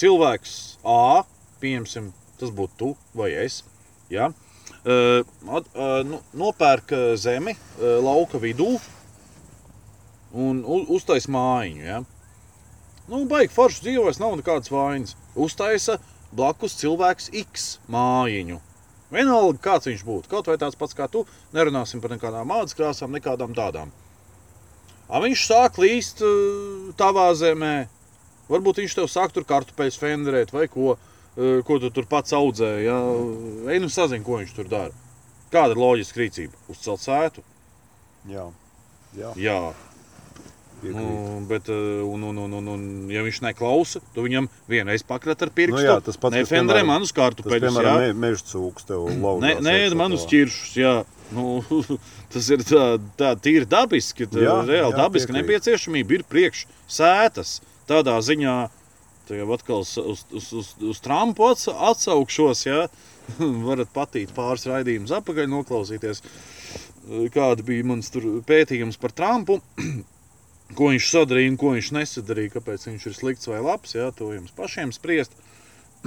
Cilvēks 0.00 0.56
A, 0.90 1.22
pieņemsim, 1.62 2.10
tas 2.42 2.50
būtu 2.56 2.78
tu 2.82 2.90
vai 3.14 3.30
es. 3.44 3.62
Ja? 4.10 4.32
Nu, 4.84 6.20
nopērk 6.40 6.94
zemi 7.20 7.52
lauka 7.78 8.40
vidū 8.40 8.78
un 10.32 10.62
uztais 10.88 11.26
mājiņu. 11.28 11.84
Ja? 11.84 12.00
Nu, 13.10 13.24
baigi 13.28 13.52
forši 13.52 13.84
dzīvojas, 13.88 14.20
nav 14.22 14.38
nekādas 14.38 14.70
vainas. 14.72 15.16
Uztaisa 15.34 15.98
blakus 16.32 16.78
cilvēks 16.80 17.28
X 17.42 17.70
mājiņu. 17.90 18.60
Vienalga, 19.10 19.58
kāds 19.58 19.90
viņš 19.90 20.04
būtu. 20.06 20.30
Kaut 20.30 20.46
vai 20.46 20.56
tāds 20.60 20.78
pats 20.78 20.94
kā 20.94 21.10
tu, 21.10 21.24
nerunāsim 21.52 22.00
par 22.00 22.14
nekādām 22.14 22.46
mākslas 22.48 22.78
krāsām, 22.78 23.10
nekādām 23.16 23.56
tādām. 23.58 23.90
A, 25.10 25.18
viņš 25.18 25.46
sāk 25.50 25.80
līst 25.82 26.22
tavā 26.96 27.26
zemē. 27.34 27.88
Varbūt 28.50 28.84
viņš 28.84 28.94
tev 28.96 29.10
sāk 29.10 29.34
tur 29.34 29.44
kartupeļus 29.46 29.98
fenderēt 29.98 30.54
vai 30.54 30.68
ko, 30.70 30.94
uh, 30.94 31.09
ko 31.36 31.78
tu 31.82 31.90
tur 31.94 32.08
pats 32.10 32.34
audzē. 32.36 32.72
Ja? 32.84 32.96
Ej, 33.70 33.82
nu 33.82 33.92
sazini, 33.92 34.24
ko 34.26 34.40
viņš 34.40 34.56
tur 34.56 34.70
dara. 34.70 34.94
Kāda 35.50 35.74
ir 35.74 35.82
loģiska 35.82 36.20
rīcība? 36.22 36.58
Uzcelt 36.70 37.02
sētu. 37.02 37.46
Jā, 38.30 38.48
jā 39.16 39.30
Jā, 40.80 40.92
nu, 40.96 41.40
bet, 41.48 41.68
un, 41.68 42.22
un, 42.22 42.36
un, 42.38 42.52
un, 42.56 42.68
un, 42.72 42.84
ja 43.12 43.24
viņš 43.24 43.40
neklausa, 43.44 44.00
tad 44.14 44.24
viņam 44.24 44.48
vienreiz 44.70 45.02
pakrat 45.04 45.42
ar 45.44 45.52
pirkstu. 45.52 45.76
Nu 45.76 45.84
jā, 45.84 45.96
tas 46.04 46.16
pats, 46.20 46.38
piemēram, 46.48 46.88
manus 46.88 47.10
Tas, 47.12 47.18
kartupeļus. 47.18 47.66
piemēram, 47.66 47.98
me, 48.00 48.14
meža 48.28 48.46
cūks 48.52 48.88
tev 48.88 49.08
lauzās. 49.10 49.60
Nē, 49.60 49.74
nē 49.90 49.98
manus 49.98 50.24
ķiršus. 50.30 50.76
Jā. 50.80 50.94
Nu, 51.36 51.60
tas 52.32 52.48
ir 52.54 52.64
tā, 52.66 52.84
tā 53.20 53.34
tīri 53.42 53.68
dabiski. 53.70 54.28
Tā 54.30 54.40
Jā, 54.44 54.56
reāli 54.66 54.94
jā, 54.94 54.96
dabiska 54.96 55.30
piekrītu. 55.30 55.40
nepieciešamība 55.44 56.16
ir 56.16 56.24
priekš 56.30 56.64
sētas. 56.90 57.58
Tādā 57.90 58.16
ziņā, 58.24 58.54
jau 59.38 59.48
atkal 59.54 59.82
uz, 59.84 59.94
uz, 59.98 60.24
uz, 60.52 60.70
uz, 60.80 61.00
Trumpu 61.04 61.46
ats, 61.50 61.68
atsaukšos. 61.70 62.64
Ja? 62.68 62.86
Varat 63.68 63.92
patīt 63.94 64.32
pāris 64.36 64.66
raidījumus 64.70 65.12
atpakaļ, 65.20 65.50
noklausīties, 65.52 66.22
kāda 67.34 67.66
bija 67.66 67.86
mans 67.90 68.10
pētījums 68.48 68.98
par 69.00 69.14
Trumpu. 69.16 69.60
Ko 70.78 70.92
viņš 70.92 71.06
sadarīja 71.10 71.50
un 71.50 71.56
ko 71.58 71.72
viņš 71.74 71.88
nesadarīja, 71.96 72.52
kāpēc 72.54 72.84
viņš 72.86 73.06
ir 73.10 73.14
slikts 73.16 73.48
vai 73.50 73.56
labs, 73.58 73.96
jā, 73.96 74.04
to 74.14 74.28
jums 74.30 74.52
pašiem 74.54 74.92
spriest. 74.94 75.32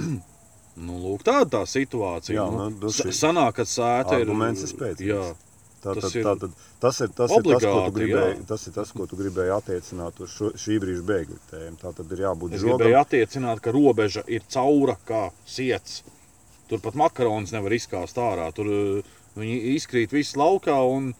nu, 0.86 0.94
lūk, 1.02 1.20
tāda 1.26 1.50
tā 1.58 1.60
situācija. 1.68 2.38
Jā, 2.38 2.46
nu, 2.48 2.70
nu, 2.72 2.92
sa- 2.92 3.04
šī- 3.10 3.16
sanāk, 3.18 3.58
ka 3.58 3.66
sēta 3.68 4.16
ir. 4.16 4.24
Arguments 4.24 4.64
ir 4.64 4.72
spēcīgs. 4.72 5.34
Tātad, 5.84 6.00
Tas 6.00 6.14
ir 6.16 6.24
tātad, 6.24 6.52
tas 6.80 7.00
ir 7.04 7.10
tas, 7.12 7.28
ir 7.28 7.42
tas, 7.42 7.42
obligāti, 7.42 7.92
gribēji, 7.98 8.36
jā. 8.38 8.44
tas 8.48 8.62
ir 8.68 8.72
tas, 8.72 8.92
ko 8.96 9.04
tu 9.10 9.18
gribēji 9.18 9.52
attiecināt 9.52 10.22
uz 10.24 10.32
šo, 10.32 10.48
šī 10.62 10.78
brīža 10.80 11.04
bēgļu 11.10 11.36
tēmu. 11.50 11.76
Tā 11.82 11.92
tad 11.98 12.14
ir 12.16 12.22
jābūt 12.24 12.54
es 12.56 12.62
žogam. 12.62 12.78
gribēju 12.80 13.00
attiecināt, 13.02 13.60
ka 13.64 13.74
robeža 13.76 14.24
ir 14.32 14.46
caura 14.54 14.96
kā 15.04 15.26
siets. 15.44 16.00
Tur 16.70 16.80
pat 16.80 16.96
makaronus 16.96 17.52
nevar 17.52 17.76
izkāst 17.76 18.16
ārā. 18.16 18.48
Tur 18.56 18.70
uh, 18.72 19.12
viņi 19.36 19.58
izkrīt 19.74 20.14
visi 20.16 20.40
laukā 20.40 20.78
un 20.88 21.12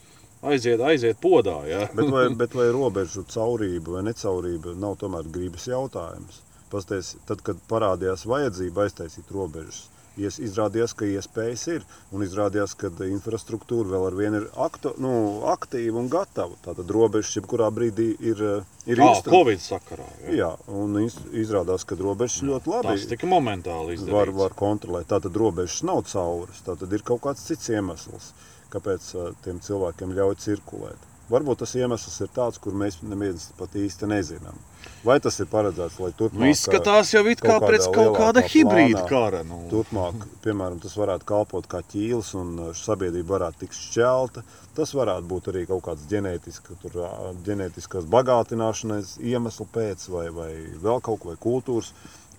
aiziet, 0.48 0.80
aiziet 0.80 1.20
podā. 1.20 1.58
Ja? 1.68 1.84
Bet 1.98 2.08
vai, 2.14 2.26
bet 2.32 2.56
vai 2.56 2.70
robežu 2.78 3.26
caurība 3.28 3.98
vai 3.98 4.06
necaurība 4.08 4.76
nav 4.80 4.96
tomēr 5.02 5.28
gribas 5.34 5.68
jautājums? 5.68 6.40
Pasties, 6.72 7.14
tad, 7.28 7.44
kad 7.46 7.60
parādījās 7.70 8.24
vajadzība 8.26 8.88
aiztaisīt 8.88 9.28
robežas, 9.30 9.84
ies, 10.18 10.38
izrādījās, 10.38 10.94
ka 10.94 11.04
iespējas 11.10 11.66
ir. 11.74 11.84
Un 12.12 12.22
izrādījās, 12.26 12.74
ka 12.78 12.90
infrastruktūra 13.08 13.88
vēl 13.94 14.06
ar 14.10 14.16
vienu 14.18 14.40
ir 14.42 14.46
aktu, 14.66 14.92
nu, 15.02 15.12
aktīva 15.52 15.98
un 16.02 16.08
gatava. 16.12 16.54
Tātad 16.64 16.90
robežas 16.94 17.34
jebkurā 17.38 17.70
brīdī 17.74 18.14
ir, 18.20 18.42
eh, 18.42 18.64
ir 18.86 19.00
Ah, 19.00 19.10
instru- 19.14 19.30
Covid 19.34 19.58
sakarā. 19.58 20.06
Ja? 20.26 20.30
Jā, 20.42 20.50
un 20.68 20.94
iz- 21.04 21.18
izrādās, 21.32 21.84
ka 21.86 21.96
robežas 21.96 22.42
ļoti 22.42 22.66
labi 22.66 22.88
Tas 22.96 23.06
tika 23.06 23.26
momentāli 23.26 23.94
izdarīts. 23.98 24.10
var, 24.12 24.30
var 24.30 24.50
kontrolēt. 24.50 25.06
Tātad 25.06 25.32
robežas 25.34 25.82
nav 25.82 26.04
cauras, 26.04 26.62
tātad 26.66 26.92
ir 26.92 27.00
kaut 27.02 27.20
kāds 27.22 27.44
cits 27.46 27.68
iemesls, 27.68 28.32
kāpēc 28.70 29.14
uh, 29.14 29.32
tiem 29.44 29.60
cilvēkiem 29.60 30.14
ļauj 30.14 30.36
cirkulēt. 30.36 30.96
Varbūt 31.30 31.58
tas 31.58 31.72
iemesls 31.74 32.20
ir 32.20 32.28
tāds, 32.28 32.58
kur 32.60 32.72
mēs 32.72 32.98
neviens 33.02 33.50
pat 33.56 33.70
īsti 33.72 34.06
nezinām. 34.06 34.58
Vai 35.04 35.18
tas 35.20 35.36
ir 35.42 35.48
paredzēts, 35.52 35.98
lai 36.00 36.10
turpmāk 36.16 36.40
Nu, 36.40 36.48
izskatās 36.48 37.10
jau 37.12 37.20
it 37.28 37.42
kā 37.44 37.58
pēc 37.60 37.90
kaut 37.92 38.16
kāda 38.16 38.40
hibrīda 38.48 39.02
kara. 39.08 39.42
Nu. 39.44 39.58
Turpmāk, 39.68 40.24
piemēram, 40.44 40.78
tas 40.80 40.96
varētu 40.96 41.28
kalpot 41.28 41.68
kā 41.68 41.82
ķīlis, 41.92 42.30
un 42.40 42.54
uh, 42.56 42.70
sabiedrība 42.78 43.34
varētu 43.34 43.64
tikt 43.64 43.76
šķelta. 43.76 44.44
Tas 44.74 44.94
varētu 44.96 45.28
būt 45.30 45.50
arī 45.52 45.66
kaut 45.68 45.84
kāds 45.86 46.06
ģenētiska, 46.10 46.78
tur, 46.82 46.96
ā, 47.04 47.32
ģenētiskās 47.46 48.08
bagātināšanas 48.10 49.18
iemesls 49.20 49.68
pēc, 49.74 50.08
vai, 50.14 50.24
vai 50.34 50.50
vēl 50.82 51.04
kaut 51.04 51.20
ko, 51.20 51.34
vai 51.34 51.40
kultūras 51.42 51.92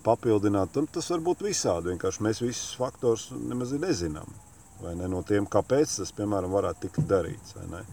papildināt. 0.06 0.74
Tam 0.74 0.90
tas 0.90 1.10
var 1.14 1.22
būt 1.26 1.46
visādi. 1.46 1.94
Vienkārši 1.94 2.26
mēs 2.26 2.42
visus 2.44 2.74
faktors 2.80 3.30
nemaz 3.36 3.76
nezinām. 3.78 4.34
Vai 4.82 4.96
ne? 4.98 5.08
No 5.12 5.22
tiem, 5.28 5.46
kāpēc 5.46 6.00
tas, 6.02 6.12
piemēram, 6.18 6.52
varētu 6.54 6.88
tikt 6.88 7.06
darīts. 7.10 7.56
vai 7.60 7.70
ne? 7.72 7.86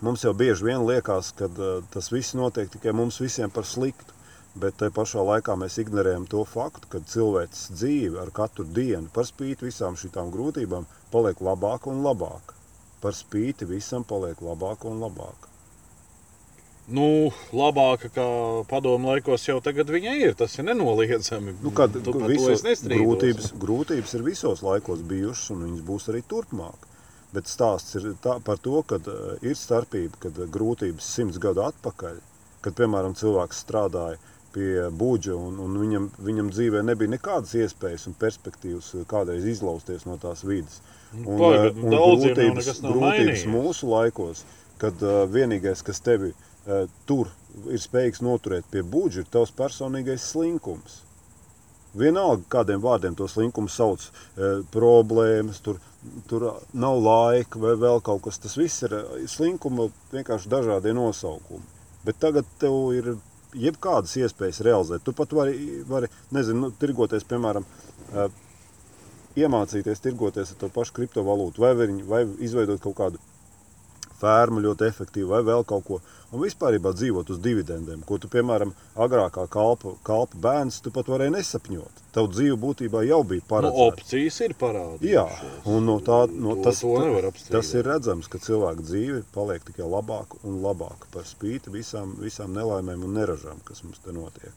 Mums 0.00 0.22
jau 0.22 0.30
bieži 0.36 0.62
vien 0.68 0.84
liekas, 0.86 1.32
ka 1.38 1.48
uh, 1.50 1.80
tas 1.90 2.12
viss 2.14 2.36
notiek 2.38 2.70
tikai 2.70 2.92
mums 2.94 3.18
visiem 3.22 3.50
par 3.50 3.66
sliktu. 3.66 4.14
Bet 4.58 4.78
tajā 4.80 4.90
pašā 4.94 5.22
laikā 5.22 5.54
mēs 5.60 5.76
ignorējam 5.82 6.24
to 6.30 6.40
faktu, 6.48 6.88
ka 6.90 7.00
cilvēks 7.12 7.66
dzīve 7.78 8.18
ar 8.22 8.30
katru 8.34 8.64
dienu, 8.64 9.10
par 9.14 9.26
spīti 9.28 9.68
visām 9.68 9.98
šīm 9.98 10.32
grūtībām, 10.34 10.86
paliek 11.12 11.42
labāka 11.44 11.92
un 11.92 12.00
labāka. 12.02 12.56
Par 13.02 13.14
spīti 13.14 13.68
visam 13.68 14.06
paliek 14.08 14.40
labāka 14.42 14.88
un 14.90 14.98
labāka. 15.04 15.52
Nu, 16.88 17.28
labāka 17.52 18.08
kā 18.08 18.24
padomu 18.70 19.10
laikos 19.12 19.44
jau 19.44 19.58
tagad 19.60 19.90
viņa 19.92 20.14
ir. 20.24 20.34
Tas 20.34 20.56
ir 20.56 20.64
nenoliedzami. 20.70 21.58
Nu, 21.62 21.70
kad, 21.70 21.92
Tu 21.92 22.14
par 22.14 22.24
to 22.24 22.30
viso, 22.32 22.50
es 22.54 22.64
nestrīdos. 22.64 23.04
grūtības, 23.04 23.50
grūtības 23.60 24.14
ir 24.16 24.24
visos 24.24 24.64
laikos 24.64 25.04
bijušas, 25.10 25.50
un 25.52 25.66
viņas 25.66 25.84
būs 25.84 26.08
arī 26.14 26.22
turpmāk. 26.24 26.88
Bet 27.34 27.50
stāsts 27.50 27.98
ir 27.98 28.14
tā, 28.24 28.38
par 28.44 28.60
to, 28.64 28.80
ka 28.88 28.96
uh, 29.02 29.36
ir 29.44 29.56
starpība, 29.58 30.16
kad 30.22 30.38
grūtības 30.54 31.10
simts 31.16 31.40
gadu 31.42 31.66
atpakaļ, 31.66 32.20
kad 32.64 32.76
piemēram 32.78 33.16
cilvēks 33.18 33.64
strādāja 33.66 34.16
pie 34.54 34.86
būģa, 34.96 35.34
un, 35.36 35.58
un 35.60 35.74
viņam, 35.76 36.06
viņam 36.24 36.48
dzīvē 36.54 36.82
nebija 36.88 37.12
nekādas 37.18 37.52
iespējas 37.60 38.08
un 38.08 38.16
perspektīvas 38.20 38.94
uh, 38.96 39.04
kādreiz 39.10 39.44
izlausties 39.44 40.08
no 40.08 40.16
tās 40.22 40.44
vidas. 40.48 40.80
Un, 41.12 41.34
pagaid, 41.34 41.76
uh, 41.76 41.82
un 41.84 41.98
grūtības, 41.98 42.72
grūtības 42.86 43.44
mūsu 43.52 43.92
laikos, 43.92 44.46
kad 44.80 45.04
uh, 45.04 45.26
vienīgais, 45.28 45.84
kas 45.84 46.00
tevi 46.04 46.32
uh, 46.32 46.88
tur 47.08 47.28
ir 47.68 47.80
spējīgs 47.82 48.24
noturēt 48.24 48.72
pie 48.72 48.82
būģa, 48.86 49.22
ir 49.22 49.30
tavs 49.32 49.52
personīgais 49.56 50.24
slinkums. 50.32 51.02
Vienalga, 51.98 52.44
kādiem 52.52 52.82
vārdiem 52.84 53.16
to 53.16 53.26
slinkumu 53.30 53.70
sauc, 53.72 54.02
e, 54.04 54.50
problēmas, 54.74 55.60
tur, 55.64 55.78
tur 56.30 56.46
nav 56.72 56.98
laika 57.02 57.60
vai 57.62 57.74
vēl 57.80 58.02
kaut 58.04 58.22
kas. 58.26 58.40
Tas 58.42 58.56
viss 58.58 58.84
ir 58.86 58.94
slinkuma 59.30 59.88
vienkārši 60.12 60.50
dažādi 60.52 60.94
nosaukumi. 60.96 61.64
Bet 62.06 62.20
tagad 62.22 62.46
tev 62.60 62.76
ir 62.96 63.14
jebkādas 63.58 64.14
iespējas 64.20 64.62
realizēt. 64.64 65.04
Tu 65.04 65.14
pat 65.16 65.32
vari, 65.34 65.82
vari 65.88 66.10
nezinu, 66.34 66.68
nu, 66.68 66.70
tirgoties, 66.80 67.26
piemēram, 67.28 67.66
iemācīties 69.38 70.02
tirgoties 70.04 70.52
ar 70.52 70.60
to 70.60 70.70
pašu 70.74 70.94
kriptovalūtu, 70.98 71.62
vai, 71.62 71.72
vai 72.08 72.22
izveidot 72.44 72.82
kaut 72.84 72.96
kādu 72.98 73.22
fermu 74.20 74.60
ļoti 74.64 74.86
efektīvi, 74.88 75.28
vai 75.30 75.42
vēl 75.46 75.64
kaut 75.68 75.84
ko. 75.86 76.00
Un 76.32 76.42
vispār 76.42 76.74
dzīvot 76.76 77.30
uz 77.32 77.38
dividendēm, 77.40 78.02
ko 78.04 78.18
tu, 78.20 78.28
piemēram, 78.28 78.74
agrākā 79.00 79.46
kalpa, 79.48 79.94
kalpa 80.04 80.36
bērns, 80.44 80.80
tu 80.84 80.90
pat 80.92 81.06
varēji 81.08 81.32
nesapņot. 81.38 82.02
Tavu 82.12 82.28
dzīve 82.34 82.56
būtībā 82.60 83.04
jau 83.08 83.22
bija 83.24 83.40
Nu, 83.40 83.48
paredzēta. 83.48 83.86
opcijas 83.94 84.40
ir 84.44 84.54
parādījušās. 84.60 85.08
Jā, 85.08 85.26
un 85.72 85.86
no 85.86 85.98
tā, 86.04 86.20
no 86.30 86.54
To- 86.56 86.62
tas, 86.68 86.80
to 86.80 87.50
tas 87.50 87.72
ir 87.74 87.84
redzams, 87.84 88.28
ka 88.28 88.38
cilvēka 88.38 88.82
dzīve 88.84 89.22
paliek 89.32 89.64
tikai 89.64 89.88
labāka 89.88 90.36
un 90.44 90.60
labāka 90.62 91.08
par 91.12 91.22
spīti 91.24 91.72
visām, 91.72 92.16
visām 92.20 92.52
nelaimēm 92.52 93.04
un 93.04 93.14
neražām, 93.14 93.64
kas 93.64 93.82
mums 93.84 93.98
te 94.04 94.12
notiek. 94.12 94.52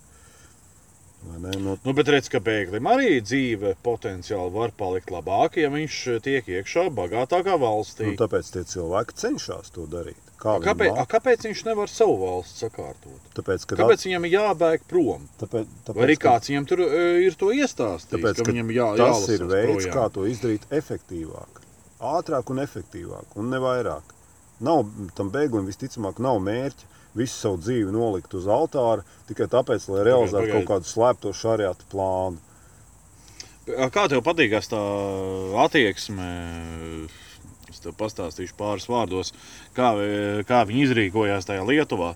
No, 1.21 1.77
Nu, 1.85 1.93
bet 1.93 2.09
redz, 2.09 2.27
ka 2.33 2.39
bēglim 2.41 2.87
arī 2.89 3.19
dzīve 3.21 3.75
potenciāli 3.85 4.49
var 4.55 4.71
palikt 4.77 5.11
labāka, 5.13 5.61
ja 5.61 5.69
viņš 5.69 5.97
tiek 6.25 6.47
iekšā 6.49 6.87
bagātākā 6.97 7.57
valstī. 7.61 8.07
nu, 8.09 8.17
tāpēc 8.17 8.49
tie 8.55 8.63
cilvēki 8.65 9.17
cenšas 9.21 9.69
to 9.75 9.85
darīt. 9.89 10.17
Kā 10.41 10.55
viņi 10.57 10.65
Kāpēc, 10.65 10.95
a, 10.97 11.05
kāpēc 11.05 11.45
viņš 11.45 11.59
nevar 11.67 11.91
savu 11.93 12.15
valsts 12.23 12.63
sakārtot? 12.65 13.27
Tāpēc, 13.37 13.67
Kāpēc 13.69 14.05
viņam 14.07 14.25
ir 14.25 14.33
jābēg 14.33 14.87
prom? 14.89 15.27
tāpēc, 15.37 15.69
tāpēc, 15.85 15.99
Vai 15.99 16.07
arī 16.07 16.15
kāds 16.23 16.49
viņam 16.49 16.65
tur 16.71 16.81
e, 16.87 17.03
ir 17.27 17.37
to 17.37 17.51
iestāstījis? 17.53 18.15
Tāpēc, 18.15 18.41
ka 18.41 18.47
viņam 18.49 18.73
jā, 18.73 18.87
tas 18.97 19.27
ir 19.29 19.45
veids, 19.45 19.69
projām? 19.85 19.93
kā 19.93 20.07
to 20.17 20.25
izdarīt 20.25 20.65
efektīvāk, 20.73 21.61
ātrāk 22.01 22.49
un 22.49 22.63
efektīvāk, 22.65 23.37
un 23.37 23.53
ne 23.53 23.61
vairāk. 23.61 24.17
Nav, 24.65 24.89
tam 25.17 25.29
bēglim 25.33 25.69
visticamāk 25.69 26.17
nav 26.21 26.41
mērķa 26.41 26.89
visu 27.17 27.35
savu 27.35 27.57
dzīvi 27.59 27.91
nolikt 27.91 28.33
uz 28.37 28.45
altāra 28.47 29.03
tikai 29.27 29.47
tāpēc, 29.51 29.87
lai 29.91 30.05
realizētu 30.07 30.47
pagaidi. 30.47 30.53
kaut 30.65 30.69
kādu 30.69 30.89
slēpto 30.91 31.33
šariatu 31.35 31.87
plānu. 31.91 32.37
Kā 33.93 34.07
tev 34.09 34.23
patīkās 34.25 34.67
tā 34.71 34.79
attieksme? 35.63 36.27
Es 37.71 37.79
tev 37.83 37.93
pastāstīšu 37.99 38.55
pāris 38.59 38.87
vārdos, 38.91 39.31
kā, 39.77 39.91
kā 40.47 40.63
viņi 40.67 40.85
izrīkojās 40.87 41.47
tajā 41.47 41.63
Lietuvā. 41.67 42.13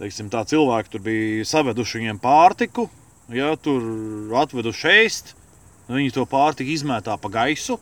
Teiksim, 0.00 0.28
tā 0.32 0.44
cilvēki 0.48 0.92
tur 0.94 1.02
bija 1.04 1.44
saveduši 1.48 1.98
viņiem 2.00 2.20
pārtiku, 2.22 2.86
ja, 3.34 3.50
tur 3.60 3.82
atveduši 4.40 4.92
ēst. 5.04 5.34
Viņi 5.90 6.12
to 6.14 6.24
pārtiku 6.30 6.70
izmētā 6.70 7.16
pa 7.20 7.28
gaisu, 7.34 7.80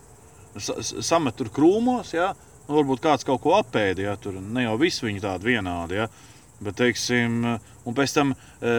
sa 0.57 0.79
sa- 0.81 1.03
samet 1.05 1.35
tur 1.37 1.51
krūmos. 1.53 2.13
Ja. 2.15 2.33
Nu, 2.69 2.75
varbūt 2.77 3.01
kāds 3.01 3.25
kaut 3.25 3.41
ko 3.41 3.55
apēda, 3.57 4.03
ja 4.11 4.11
tur 4.21 4.35
ne 4.37 4.67
jau 4.67 4.75
visi 4.77 5.07
viņi 5.07 5.23
tādi 5.23 5.55
vienādi. 5.55 5.97
Ja. 6.03 6.05
Bet, 6.61 6.75
teiksim, 6.77 7.39
un 7.87 7.95
pēc 7.97 8.13
tam 8.13 8.33
e, 8.35 8.73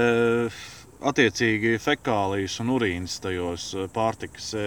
attiecīgi 1.10 1.72
fekālijas 1.82 2.58
un 2.62 2.70
urīnas 2.76 3.16
tajos 3.24 3.70
e, 3.74 3.86
pārtikas 3.90 4.50
e, 4.54 4.64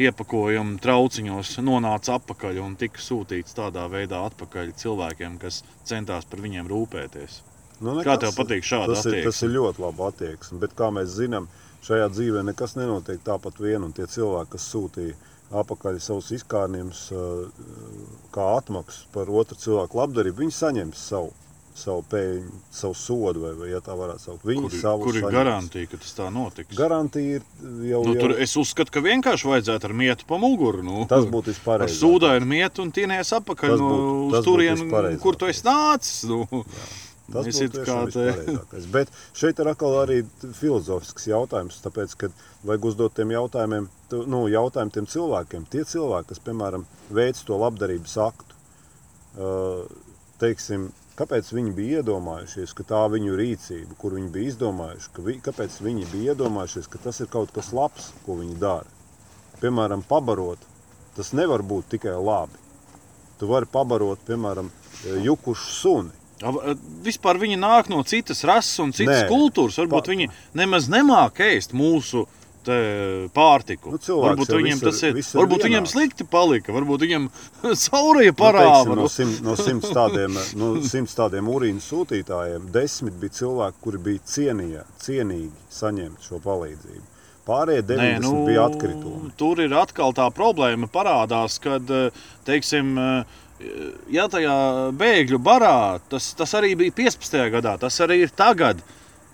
iepakojumu 0.00 0.80
trauciņos 0.82 1.52
nonāca 1.66 2.16
atpakaļ 2.18 2.58
un 2.64 2.74
tika 2.80 3.02
sūtīts 3.04 3.54
tādā 3.58 3.84
veidā 3.92 4.22
atpakaļ 4.30 4.74
cilvēkiem, 4.82 5.38
kas 5.42 5.62
centās 5.86 6.26
par 6.30 6.42
viņiem 6.42 6.66
rūpēties. 6.70 7.40
Nu, 7.80 7.94
Kā 8.00 8.16
nekas- 8.16 8.22
tev 8.24 8.36
patīk 8.40 8.66
šāda 8.66 8.94
tas 8.96 9.06
ir, 9.06 9.20
tas 9.24 9.36
attieksme? 9.38 9.48
ir 9.48 9.56
ļoti 9.58 9.84
labi 9.86 10.06
attieksme, 10.08 10.58
bet 10.64 10.74
kā 10.76 10.90
mēs 10.96 11.14
zinām, 11.16 11.46
šajā 11.86 12.08
dzīvē 12.12 12.42
nekas 12.50 12.74
nenotiek 12.76 13.22
tāpat 13.24 13.60
vien, 13.62 13.84
un 13.84 13.92
tie 13.96 14.04
cilvēki, 14.10 14.50
kas 14.56 14.66
sūtīja 14.74 15.14
apakaļ 15.50 15.98
savus 16.00 16.30
izkārnījumus 16.36 17.04
kā 18.34 18.48
atmaksu 18.60 19.06
par 19.14 19.30
otru 19.30 19.56
cilvēku 19.58 19.98
labdarību, 19.98 20.44
viņi 20.44 20.54
saņems 20.54 21.00
savu, 21.10 21.32
savu 21.80 22.04
pēļņu, 22.10 22.58
savu 22.74 22.94
sodu, 22.98 23.40
vai, 23.44 23.52
vai 23.58 23.68
ja 23.72 23.80
tā 23.82 23.94
varētu 23.96 24.20
saukt. 24.26 24.44
Viņi 24.46 24.62
Kur, 24.68 24.74
savu 24.82 25.04
kur 25.06 25.16
ir 25.16 25.22
saņems. 25.24 25.34
garantija, 25.38 25.90
ka 25.90 26.00
tas 26.02 26.14
tā 26.18 26.28
notiks? 26.34 26.76
Garantija 26.76 27.38
ir 27.40 27.42
jau, 27.88 28.02
Nu, 28.06 28.14
jau 28.14 28.20
tur 28.20 28.34
es 28.46 28.54
uzskatu, 28.60 28.92
ka 28.94 29.00
vienkārši 29.06 29.48
vajadzētu 29.50 29.88
ar 29.90 29.94
mietu 30.02 30.26
pa 30.28 30.38
muguru. 30.42 30.82
Nu, 30.86 31.06
tas 31.10 31.24
būtu 31.26 31.50
ar 31.50 31.54
vispareizāk. 31.54 31.98
sūdainu 31.98 32.46
mietu 32.46 32.82
un 32.86 32.92
tienēs 32.92 33.32
atpakaļ 33.40 33.74
Tas 33.74 33.80
no, 33.80 33.90
būtu- 33.90 34.40
uz 34.40 34.44
būtu 34.46 34.58
vispareizākais. 34.76 35.20
kur 35.22 35.34
tu 35.36 35.46
esi 35.46 35.62
nācis. 35.66 36.24
Nu. 36.28 36.64
Tas 37.30 37.46
Mēs 37.46 37.58
būtu 37.62 37.82
kā 37.86 37.96
te-. 38.10 38.86
Bet 38.90 39.12
šeit 39.38 39.60
ir 39.62 39.70
atkal 39.70 40.00
arī 40.00 40.20
filozofisks 40.58 41.28
jautājums, 41.30 41.78
tāpēc, 41.84 42.16
ka 42.18 42.30
vajag 42.66 42.88
uzdot 42.90 43.14
tiem 43.14 43.30
jautājumiem, 43.36 43.86
nu, 44.26 44.40
jautājumu 44.50 44.94
tiem 44.96 45.06
cilvēkiem. 45.10 45.68
Tie 45.70 45.84
cilvēki, 45.86 46.32
kas, 46.32 46.42
piemēram, 46.48 46.86
veic 47.14 47.38
to 47.46 47.58
labdarības 47.60 48.16
aktu, 48.26 48.58
teiksim, 50.42 50.88
kāpēc 51.20 51.52
viņi 51.54 51.74
bija 51.76 52.00
iedomājušies, 52.02 52.74
ka 52.74 52.86
tā 52.88 53.04
viņu 53.12 53.36
rīcība, 53.38 53.94
kur 54.00 54.16
viņi 54.18 54.32
bija 54.34 54.54
izdomājuši, 54.54 55.12
ka 55.14 55.24
vi, 55.26 55.36
kāpēc 55.44 55.78
viņi 55.86 56.08
bija 56.10 56.34
iedomājušies, 56.34 56.88
ka 56.90 57.02
tas 57.06 57.20
ir 57.22 57.30
kaut 57.32 57.52
kas 57.54 57.70
labs, 57.76 58.10
ko 58.24 58.40
viņi 58.40 58.58
dara. 58.58 58.88
Piemēram, 59.60 60.02
pabarot, 60.08 60.62
tas 61.16 61.34
nevar 61.36 61.62
būt 61.62 61.92
tikai 61.94 62.16
labi. 62.16 62.58
Tu 63.38 63.48
vari 63.48 63.68
pabarot, 63.70 64.20
piemēram, 64.26 64.70
jukušu 65.24 65.76
suni. 65.76 66.19
Vispār 67.04 67.36
viņi 67.42 67.58
nāk 67.60 67.88
no 67.92 68.02
citas 68.08 68.44
rases 68.48 68.78
un 68.80 68.92
citas 68.96 69.24
Nē. 69.26 69.28
kultūras. 69.28 69.76
Varbūt 69.82 70.06
Pa- 70.08 70.12
viņi 70.14 70.28
nemaz 70.56 70.88
nemāķi 70.88 71.48
ēst 71.56 71.74
mūsu 71.76 72.26
pārtiku. 73.34 73.92
Nu, 73.94 73.98
cilvēks 74.00 74.36
varbūt 74.36 74.50
viņiem 74.56 74.80
tas 74.84 74.98
ir. 75.08 75.14
Varbūt 75.16 75.64
viņiem 75.66 75.84
vienāds. 75.84 75.94
slikti 75.94 76.26
palika, 76.28 76.72
varbūt 76.76 77.04
viņiem 77.06 77.28
saurīja 77.86 78.34
Nu, 78.34 78.38
parāda. 78.40 78.84
teiksim, 78.84 78.96
no, 79.00 79.08
simt, 79.08 79.40
no 79.46 79.54
simts 79.56 79.92
tādiem, 79.96 80.36
no 80.60 80.68
simts 80.84 81.16
tādiem 81.18 81.48
urīnu 81.50 81.80
sūtītājiem, 81.84 82.68
desmit 82.74 83.16
bija 83.20 83.36
cilvēki, 83.40 83.80
kuri 83.84 83.98
bija 84.10 84.24
cienījā, 84.34 84.84
cienīgi 85.02 85.50
saņemt 85.72 86.28
šo 86.28 86.40
palīdzību. 86.44 87.06
Pārējie 87.48 87.82
90 87.88 88.00
Nē, 88.04 88.20
nu, 88.22 88.32
bija 88.46 88.66
atkritumi. 88.68 89.30
Tur 89.40 89.60
ir 89.64 89.72
atkal 89.74 90.12
tā 90.14 90.28
problēma, 90.30 90.86
parādās, 90.92 91.56
kad, 91.64 91.88
teiksim, 92.46 92.92
ja 94.12 94.26
tajā 94.30 94.54
bēgļu 94.96 95.40
barā, 95.42 96.00
tas, 96.10 96.32
tas 96.38 96.54
arī 96.58 96.74
bija 96.78 96.94
15. 96.96 97.38
gadā, 97.52 97.76
tas 97.80 98.00
arī 98.04 98.22
ir 98.24 98.34
tagad. 98.34 98.82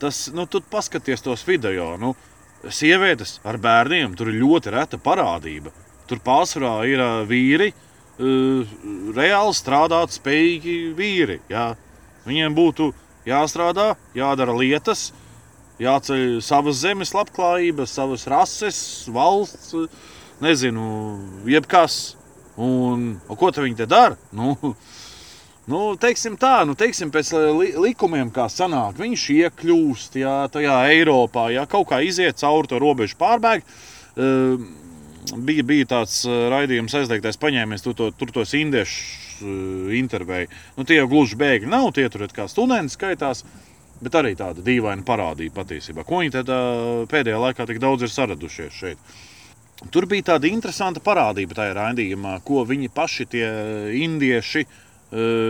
Tas, 0.01 0.27
nu, 0.35 0.45
tu 0.51 0.61
paskaties 0.61 1.25
tos 1.25 1.47
video. 1.49 1.95
Nu, 2.01 2.12
sievietes 2.69 3.39
ar 3.47 3.57
bērniem 3.62 4.17
tur 4.17 4.29
ir 4.33 4.43
ļoti 4.43 4.73
reta 4.75 5.01
parādība. 5.01 5.73
Tur 6.07 6.21
pārsvarā 6.23 6.75
ir 6.91 7.03
vīri, 7.27 7.73
reāli 9.17 9.57
strādāt 9.57 10.15
spējīgi 10.17 10.77
vīri. 10.97 11.41
Jā. 11.53 11.71
Viņiem 12.27 12.55
būtu 12.57 12.91
jāstrādā, 13.27 13.95
jādara 14.17 14.55
lietas, 14.57 15.11
jāceļ 15.83 16.41
savas 16.43 16.81
zemes 16.83 17.12
labklājība, 17.15 17.87
savas 17.87 18.27
rases, 18.31 18.79
valsts, 19.12 19.75
nezinu, 20.43 20.87
jebkas. 21.49 22.17
Un, 22.57 23.09
un 23.21 23.37
ko 23.37 23.51
viņi 23.53 23.77
te 23.83 23.87
dara? 23.90 24.16
Nu, 24.37 24.55
nu, 25.73 25.81
teiksim 26.01 26.38
tā, 26.40 26.61
nu, 26.69 26.77
teiksim, 26.79 27.12
pēc 27.12 27.35
li 27.59 27.75
likumiem, 27.88 28.33
kā 28.35 28.49
sanāk, 28.53 28.97
viņš 29.03 29.27
iekļūst 29.37 30.19
jā, 30.23 30.38
tajā 30.53 30.79
Eiropā, 30.95 31.51
ja 31.53 31.66
kaut 31.69 31.90
kā 31.92 32.01
iziet 32.05 32.40
cauri 32.40 32.73
to 32.73 32.81
robežu 32.83 33.19
pārbēgu. 33.21 33.79
Uh, 34.16 34.66
bija, 35.37 35.66
bija 35.66 35.90
tāds 35.90 36.23
raidījums, 36.25 36.97
aizliegtais 36.97 37.40
paņēmies, 37.42 37.85
tur 37.85 37.97
to, 37.99 38.11
tur 38.16 38.33
tos 38.33 38.57
indiešu 38.57 38.97
uh, 39.45 39.95
intervēju. 40.01 40.51
Nu, 40.79 40.88
tie 40.88 41.01
jau 41.01 41.09
gluži 41.12 41.38
bēgļi 41.40 41.73
nav, 41.73 41.92
tie 41.97 42.09
tur 42.12 42.25
ir 42.25 42.37
kā 42.37 42.49
studenti 42.51 42.97
skaitās. 42.97 43.45
Bet 43.97 44.12
arī 44.19 44.35
tāda 44.37 44.61
dīvaina 44.61 45.01
parādība 45.09 45.62
patiesībā. 45.62 46.03
Ko 46.05 46.21
viņi 46.21 46.35
tad 46.35 46.51
uh, 46.53 47.07
pēdējā 47.09 47.38
laikā 47.40 47.64
tik 47.69 47.81
daudz 47.81 48.05
ir 48.05 48.12
saradušies 48.12 48.75
šeit? 48.77 49.14
Tur 49.92 50.07
bija 50.09 50.33
tāda 50.33 50.49
interesanta 50.49 51.03
parādība 51.05 51.57
tajā 51.59 51.75
raidījumā, 51.77 52.38
ko 52.46 52.64
viņi 52.68 52.88
paši, 52.94 53.27
tie 53.35 53.46
indieši, 54.01 54.64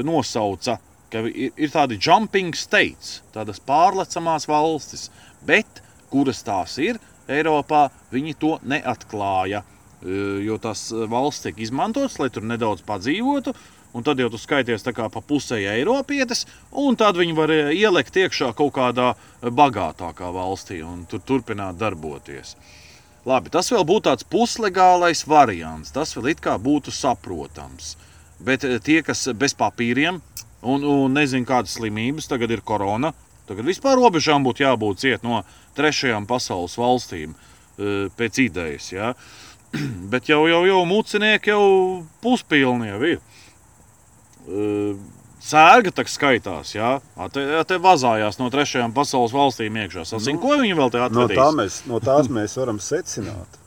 nosauca. 0.06 0.78
Ir, 1.16 1.52
ir 1.54 1.70
tādi 1.72 1.96
jumping 2.02 2.56
states, 2.58 3.20
tādas 3.32 3.60
pārlecamās 3.62 4.48
valstis, 4.50 5.06
bet 5.46 5.80
kuras 6.10 6.42
tās 6.44 6.76
ir 6.82 6.98
Eiropā, 7.30 7.86
viņi 8.12 8.34
to 8.38 8.56
neatklāja. 8.66 9.62
Jo 10.46 10.58
tās 10.62 10.90
valsts 10.92 11.46
tiek 11.46 11.62
izmantotas, 11.64 12.18
lai 12.20 12.28
tur 12.30 12.44
nedaudz 12.46 12.84
padzīvotu, 12.86 13.54
un 13.96 14.04
tad 14.04 14.20
jau 14.20 14.28
tu 14.30 14.38
skaities 14.38 14.84
pa 14.84 15.22
pusē 15.24 15.58
Eiropietis, 15.72 16.44
un 16.72 16.96
tad 16.96 17.16
viņi 17.16 17.34
var 17.34 17.50
ielikt 17.72 18.16
iekšā 18.16 18.52
kaut 18.54 18.74
kādā 18.76 19.14
bagātākā 19.40 20.30
valstī 20.34 20.82
un 20.84 21.06
tur 21.08 21.20
turpināt 21.24 21.78
darboties. 21.78 22.56
Labi, 23.26 23.50
tas 23.50 23.72
vēl 23.72 23.82
būtu 23.82 24.06
tāds 24.06 24.26
puslegālais 24.30 25.24
variants. 25.26 25.90
Tas 25.94 26.14
vēl 26.14 26.30
it 26.30 26.42
kā 26.44 26.54
būtu 26.62 26.94
saprotams. 26.94 27.96
Bet 28.38 28.64
eh, 28.64 28.78
tie, 28.78 29.00
kas 29.02 29.26
bez 29.34 29.56
papīriem 29.58 30.20
un, 30.62 30.84
un 30.86 31.16
nezina, 31.16 31.46
kādas 31.48 31.74
slimības 31.78 32.30
tagad 32.30 32.54
ir 32.54 32.62
korona, 32.66 33.10
tagad 33.48 33.66
vispār 33.66 33.98
robežām 33.98 34.46
būtu 34.46 34.62
jābūt 34.62 35.02
ciet 35.02 35.26
no 35.26 35.42
trešajām 35.78 36.28
pasaules 36.30 36.78
valstīm 36.78 37.34
eh, 37.34 38.06
pēc 38.14 38.40
idejas. 38.46 38.92
Ja? 38.94 39.12
Bet 40.12 40.30
jau, 40.30 40.44
jau, 40.46 40.62
jau 40.68 40.80
mucinieki 40.86 41.50
jau 41.50 41.66
puspilni 42.22 42.92
jau 42.92 43.02
ir. 43.10 43.20
Sērga 45.46 45.92
tak 45.94 46.08
skaitās, 46.10 46.72
jā, 46.74 46.96
te, 47.30 47.44
te 47.70 47.76
vazājās 47.78 48.40
no 48.40 48.48
trešajām 48.50 48.94
pasaules 48.96 49.34
valstīm 49.36 49.76
iekšā. 49.84 50.02
Sasien, 50.10 50.40
nu, 50.40 50.42
ko 50.42 50.56
viņi 50.58 50.74
vēl 50.74 50.90
te 50.90 51.02
atvedīs? 51.04 51.36
No, 51.38 51.42
tā 51.44 51.52
mēs, 51.54 51.76
no 51.86 52.00
tās 52.02 52.30
mēs 52.32 52.56
varam 52.58 52.80
secināt. 52.82 53.60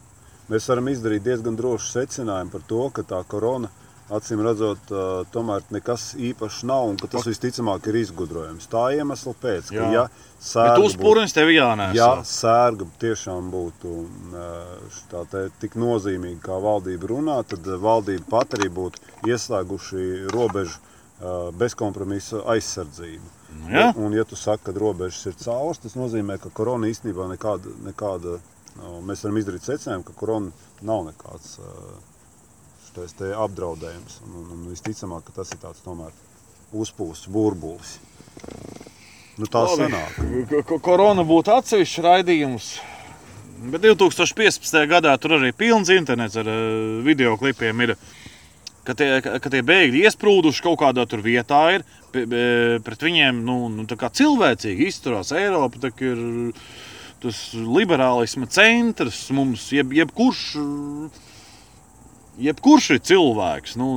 Mēs 0.51 0.67
varam 0.67 0.89
izdarīt 0.91 1.23
diezgan 1.23 1.55
drošu 1.55 1.93
secinājumu 1.93 2.51
par 2.51 2.65
to, 2.67 2.81
ka 2.97 3.05
tā 3.07 3.21
korona, 3.31 3.69
acīm 4.11 4.41
redzot, 4.43 4.91
tomēr 5.31 5.63
nekas 5.71 6.09
īpašs 6.17 6.63
nav 6.67 6.89
un 6.89 6.97
ka 6.99 7.07
tas 7.13 7.27
visticamāk 7.29 7.87
ir 7.91 7.99
izgudrojums. 8.01 8.67
Tā 8.71 8.87
iemesla 8.97 9.35
pēc, 9.39 9.69
ka 9.69 9.87
ja 9.93 10.03
sērga 10.41 10.81
uzpūriņš 10.87 11.37
tev 11.37 11.53
jānēs. 11.53 11.95
Ja 11.95 12.09
sērga 12.25 12.89
tiešām 13.05 13.51
būtu 13.53 13.95
te, 15.13 15.45
tik 15.61 15.77
nozīmīga, 15.79 16.41
kā 16.49 16.59
valdība 16.59 17.13
runā, 17.13 17.39
tad 17.47 17.69
valdība 17.87 18.25
pat 18.33 18.57
arī 18.57 18.71
būtu 18.81 19.29
ieslēguši 19.29 20.33
robežu 20.33 20.81
bezkompromisa 21.59 22.43
aizsardzību. 22.53 23.31
Nu, 23.59 23.71
ja? 23.73 23.89
Un, 23.95 24.03
un, 24.05 24.13
ja 24.15 24.23
tu 24.23 24.37
saki, 24.39 24.63
ka 24.69 24.73
robežas 24.75 25.25
ir 25.27 25.35
cauras, 25.41 25.81
tas 25.83 25.97
nozīmē, 25.99 26.37
ka 26.39 26.51
korona 26.55 26.87
īstenībā 26.87 27.27
nekāda, 27.33 27.73
nekāda 27.83 28.37
mēs 29.03 29.25
varam 29.25 29.39
izdarīt 29.41 29.65
secinājumu, 29.65 30.05
ka 30.07 30.15
korona 30.19 30.51
nav 30.85 31.09
nekāds 31.09 31.57
te 33.19 33.31
apdraudējums. 33.31 34.19
Un, 34.27 34.37
un, 34.41 34.47
un 34.55 34.63
visticamāk, 34.71 35.27
ka 35.27 35.41
tas 35.41 35.51
ir 35.55 35.59
tāds 35.61 35.83
tomēr 35.85 36.15
uzpūsts 36.75 37.29
burbulis. 37.31 37.97
Nu, 39.39 39.47
tā 39.47 39.63
sanāk. 39.71 40.17
Korona 40.83 41.23
būtu 41.27 41.53
atsevišķs 41.55 42.03
raidījums. 42.03 42.71
Bet 43.71 43.83
2015. 43.83 44.75
gadā 44.87 45.13
tur 45.19 45.37
arī 45.37 45.51
pilns 45.55 45.91
internets 45.91 46.35
ar 46.39 46.47
video 47.03 47.35
klipiem 47.39 47.87
ir. 47.87 47.95
Uh, 47.95 48.28
ka 48.87 48.95
tie, 48.97 49.09
ka 49.21 49.51
tie 49.51 49.61
bēgļi 49.65 50.03
iesprūduši 50.07 50.63
kaut 50.65 50.79
kādā 50.81 51.05
tur 51.09 51.23
vietā, 51.25 51.61
ir, 51.77 51.85
pret 52.85 53.05
viņiem 53.05 53.41
nu, 53.45 53.57
nu, 53.73 53.85
cilvēcīgi 53.87 54.89
izturās. 54.89 55.33
Eiropa 55.35 55.91
ir 56.03 56.21
tas 57.19 57.39
liberālisma 57.53 58.47
centrs 58.51 59.25
mums, 59.35 59.69
jeb, 59.75 59.93
jebkurš. 59.95 60.45
Jebkurš 62.39 62.85
ir 62.95 62.99
cilvēks, 63.03 63.73
nu, 63.75 63.87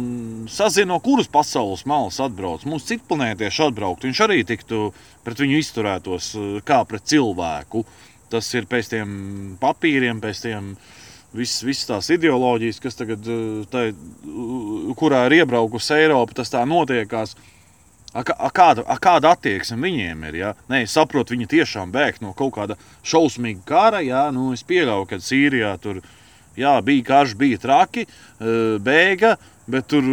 sazina, 0.51 0.89
no 0.91 0.97
kuras 0.99 1.29
pasaules 1.31 1.85
malas 1.87 2.19
atbrauc. 2.25 2.65
Mums 2.67 2.89
citi 2.89 3.07
planētieši 3.07 3.69
atbraukt, 3.69 4.03
viņš 4.09 4.23
arī 4.25 4.41
tiktu 4.43 4.89
pret 5.23 5.39
viņu 5.45 5.61
izturētos 5.63 6.33
kā 6.67 6.81
pret 6.91 7.07
cilvēku. 7.07 7.85
Tas 8.33 8.49
ir 8.59 8.67
pēc 8.67 8.91
tiem 8.91 9.13
papīriem, 9.63 10.19
pēc 10.25 10.41
tiem 10.43 10.73
uh, 10.73 11.02
visas, 11.37 11.63
visas 11.65 11.89
tās 11.89 12.11
ideoloģijas, 12.13 12.81
kas 12.83 12.99
tagad, 12.99 13.27
eh, 13.27 13.65
tā, 13.73 13.89
kurā 14.99 15.25
ir 15.29 15.43
iebraukusi 15.43 15.97
Eiropa, 15.99 16.37
tas 16.41 16.53
tā 16.53 16.65
notiekās. 16.69 17.37
A, 18.13 18.21
a, 18.21 18.51
kāda, 18.53 18.85
a, 18.85 18.99
kāda 19.01 19.33
attieksme 19.33 19.79
viņiem 19.81 20.27
ir? 20.29 20.35
Ja? 20.37 20.51
Nē, 20.69 20.83
es 20.85 20.93
saprotu, 20.93 21.33
viņi 21.33 21.49
tiešām 21.49 21.95
bēg 21.95 22.21
no 22.21 22.35
kaut 22.37 22.53
kāda 22.59 22.77
šausmīga 23.09 23.65
kara. 23.65 24.03
Ja? 24.05 24.27
Nu, 24.35 24.51
es 24.53 24.61
pieļauju, 24.69 25.07
ka 25.09 25.17
Sīrijā 25.17 25.73
tur 25.81 26.03
jā, 26.59 26.75
bija 26.85 27.07
karš, 27.09 27.33
bija 27.41 27.63
traki, 27.63 28.05
eh, 28.05 28.77
bēga. 28.85 29.39
Bet 29.73 29.87
tur 29.89 30.05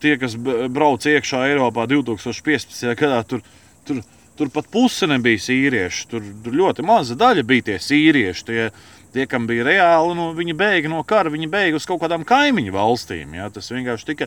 tie, 0.00 0.14
kas 0.16 0.36
brauc 0.38 1.02
iekšā 1.02 1.42
Eiropā 1.50 1.88
2015. 1.90 2.94
gadā, 2.96 3.18
tur, 3.26 3.42
tur, 3.84 3.98
tur 4.38 4.48
pat 4.54 4.70
puse 4.72 5.08
nebija 5.10 5.42
sīrieši. 5.42 6.06
Tur, 6.08 6.22
tur 6.44 6.54
ļoti 6.54 6.86
maza 6.86 7.18
daļa 7.18 7.42
bija 7.44 7.66
tie 7.66 7.78
sīrieši. 7.82 8.44
Tie, 8.46 8.68
uh, 8.70 8.95
Tie, 9.16 9.24
kam 9.24 9.46
bija 9.48 9.64
reāli, 9.64 10.12
nu, 10.18 10.28
viņi 10.36 10.52
bēga 10.52 10.92
no 10.92 11.00
kara, 11.08 11.30
viņi 11.32 11.46
bēga 11.48 11.78
uz 11.78 11.86
kaut 11.88 12.02
kādām 12.02 12.26
kaimiņu 12.28 12.74
valstīm. 12.74 13.32
Ja? 13.38 13.48
Tas 13.48 13.70
vienkārši 13.72 14.10
tika 14.10 14.26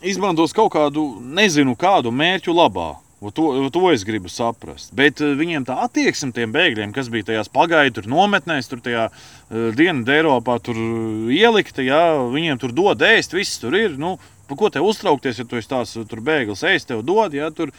izmantots 0.00 0.56
kaut 0.56 0.72
kādu, 0.72 1.04
nezinu, 1.20 1.74
kādu 1.76 2.12
mērķu 2.14 2.54
labā. 2.56 2.94
To, 3.20 3.68
to 3.68 3.82
es 3.92 4.00
gribu 4.08 4.30
saprast. 4.32 4.94
Bet 4.96 5.20
eh, 5.20 5.34
viņiem 5.36 5.66
tā 5.68 5.76
attieksme 5.84 6.32
tiem 6.32 6.54
bēgļiem, 6.54 6.94
kas 6.96 7.10
bija 7.12 7.28
tajās 7.28 7.52
pagaidu 7.52 8.06
nometnēs, 8.08 8.70
tur 8.70 8.80
tajā 8.80 9.10
uh, 9.10 9.66
dienvidu 9.76 10.14
Eiropā, 10.14 10.56
tur 10.64 10.80
ielikta, 11.28 11.84
ja, 11.84 12.00
viņiem 12.32 12.62
tur 12.62 12.72
dod 12.72 13.04
ēst, 13.04 13.36
viss 13.36 13.60
tur 13.60 13.76
ir. 13.76 14.00
Nu, 14.00 14.14
par 14.48 14.56
ko 14.62 14.72
te 14.72 14.80
uztraukties, 14.80 15.42
ja 15.42 15.44
tu 15.44 15.60
esi 15.60 15.68
tās 15.68 15.92
tur 16.00 16.24
bēglis 16.24 16.64
ēst, 16.64 16.88
tev 16.88 17.04
dod, 17.04 17.36
ja 17.36 17.52
tur 17.52 17.74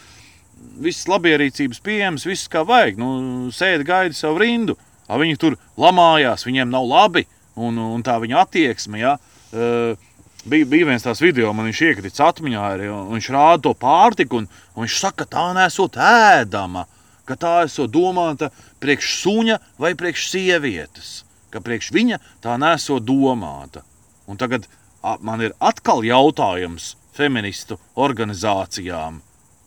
viss 0.78 1.10
labierīcības 1.10 1.82
pieejams, 1.82 2.30
viss 2.30 2.46
kā 2.46 2.62
vajag. 2.62 3.02
Nu, 3.02 3.50
sēdi 3.50 3.90
gaidi 3.90 4.22
savu 4.22 4.44
rindu. 4.46 4.78
Uh, 5.12 5.20
Viņi 5.20 5.40
tur 5.40 5.58
lamājās, 5.80 6.46
viņiem 6.48 6.72
nav 6.72 6.88
labi, 6.88 7.26
un, 7.60 7.76
un 7.76 8.04
tā 8.06 8.16
viņa 8.22 8.46
attieksme. 8.46 9.02
Ja, 9.02 9.18
uh, 9.18 10.12
bija, 10.46 10.68
bija 10.72 10.88
viens 10.88 11.04
tās 11.04 11.22
video, 11.24 11.52
man 11.54 11.68
viņš 11.68 11.82
iekritis 11.90 12.24
atmiņā, 12.24 12.62
arī, 12.76 12.88
un 12.94 13.12
viņš 13.18 13.32
rāda 13.36 13.66
to 13.68 13.74
pārtiku, 13.82 14.42
un, 14.42 14.48
un 14.76 14.86
viņš 14.86 15.00
saka, 15.04 15.26
ka 15.26 15.34
tā 15.36 15.48
nesot 15.58 16.00
ēdama, 16.00 16.86
ka 17.28 17.38
tā 17.40 17.56
esot 17.66 17.92
domāta 17.92 18.52
priekš 18.84 19.12
suņa 19.24 19.60
vai 19.82 19.94
priekš 20.00 20.30
sievietes, 20.32 21.12
ka 21.52 21.64
priekš 21.64 21.92
viņa 21.96 22.22
tā 22.44 22.56
nesot 22.62 23.04
domāta. 23.04 23.84
Un 24.32 24.40
tagad 24.40 24.70
a, 25.04 25.18
man 25.20 25.44
ir 25.44 25.58
atkal 25.60 26.06
jautājums 26.08 26.96
feministu 27.12 27.76
organizācijām, 28.00 29.20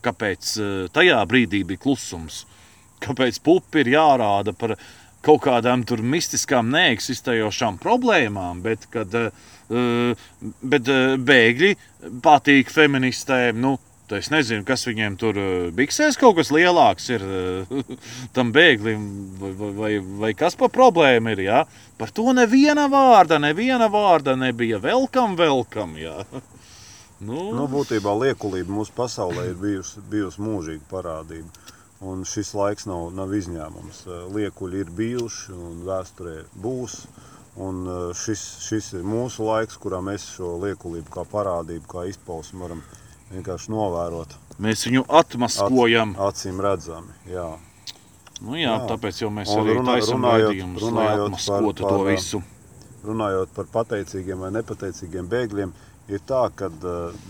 kāpēc 0.04 0.56
tajā 0.96 1.20
brīdī 1.28 1.62
bija 1.68 1.80
klusums, 1.80 2.44
kāpēc 3.04 3.38
pupi 3.44 3.82
ir 3.84 3.92
jārāda 3.94 4.54
par 4.56 4.72
viņa 4.72 5.03
kaut 5.24 5.42
kādām 5.46 5.86
tur 5.88 6.02
mistiskām, 6.04 6.70
neeksistējošām 6.74 7.80
problēmām, 7.82 8.60
bet, 8.64 8.86
kad, 8.92 9.14
uh, 9.14 10.28
bet 10.74 10.92
uh, 10.92 11.16
bēgļi 11.18 11.74
patīk 12.24 12.72
feministēm. 12.72 13.60
Nu, 13.64 13.78
Es 14.12 14.26
nezinu, 14.28 14.66
kas 14.68 14.82
viņiem 14.84 15.14
tur 15.16 15.38
biksēs, 15.72 16.18
kaut 16.20 16.36
kas 16.36 16.50
lielāks 16.52 17.06
ir 17.08 17.22
tam 18.36 18.50
bēglim, 18.52 19.06
vai, 19.40 19.52
vai, 19.78 19.92
vai 20.20 20.32
kas 20.36 20.58
par 20.60 20.68
problēmu 20.74 21.32
ir. 21.32 21.40
Ja? 21.46 21.62
Par 21.96 22.12
to 22.12 22.34
neviena 22.36 22.84
vārda, 22.92 23.40
neviena 23.40 23.88
vārda 23.88 24.36
nebija. 24.36 24.78
Velkam, 24.84 25.38
velkam. 25.40 25.96
Ja? 25.96 26.18
Nu. 27.24 27.48
Nu, 27.56 27.64
būtībā 27.70 28.12
liekulība 28.20 28.74
mūsu 28.74 28.92
pasaulē 28.96 29.48
ir 29.52 29.56
bijusi, 29.56 30.02
bijusi 30.10 30.42
mūžīga 30.44 30.84
parādība. 30.90 31.72
Un 32.04 32.24
šis 32.28 32.50
laiks 32.58 32.84
nav, 32.90 33.08
nav 33.16 33.30
izņēmums. 33.38 34.02
Liekuļi 34.34 34.80
ir 34.84 34.90
bijuši 34.98 35.54
un 35.56 35.78
vēsturē 35.86 36.34
būs. 36.60 36.98
Un 37.64 37.84
uh, 37.86 38.08
šis, 38.18 38.40
šis 38.66 38.88
ir 38.98 39.04
mūsu 39.06 39.44
laiks, 39.46 39.76
kurā 39.78 40.00
mēs 40.02 40.24
šo 40.36 40.56
liekulību, 40.64 41.06
kā 41.14 41.22
parādību, 41.30 41.86
kā 41.92 42.02
izpausmu 42.10 42.64
varam 42.64 42.80
vienkārši 43.30 43.70
novērot. 43.70 44.34
Mēs 44.64 44.82
viņu 44.88 45.04
atmaskojam. 45.20 46.16
Acīm 46.26 46.58
redzami. 46.62 47.14
Jā. 47.30 47.46
Nu, 48.42 48.56
jā, 48.58 48.72
Jā. 48.74 48.80
tāpēc 48.90 49.20
jau 49.22 49.30
mēs 49.30 49.52
Un 49.54 49.62
arī 49.62 49.76
runā- 49.78 49.94
runājot- 50.02 50.50
raidījumus, 50.50 50.82
lai 50.82 50.90
runājot 50.90 51.14
par- 51.14 51.26
atmaskotu 51.30 51.82
par, 51.86 51.94
to 51.94 52.00
uh, 52.02 52.08
visu. 52.10 52.42
Runājot 53.06 53.54
par 53.54 53.64
pateicīgiem 53.78 54.42
vai 54.42 54.50
nepateicīgiem 54.58 55.28
bēgļiem, 55.30 55.72
ir 56.08 56.20
tā, 56.26 56.42
ka 56.56 56.68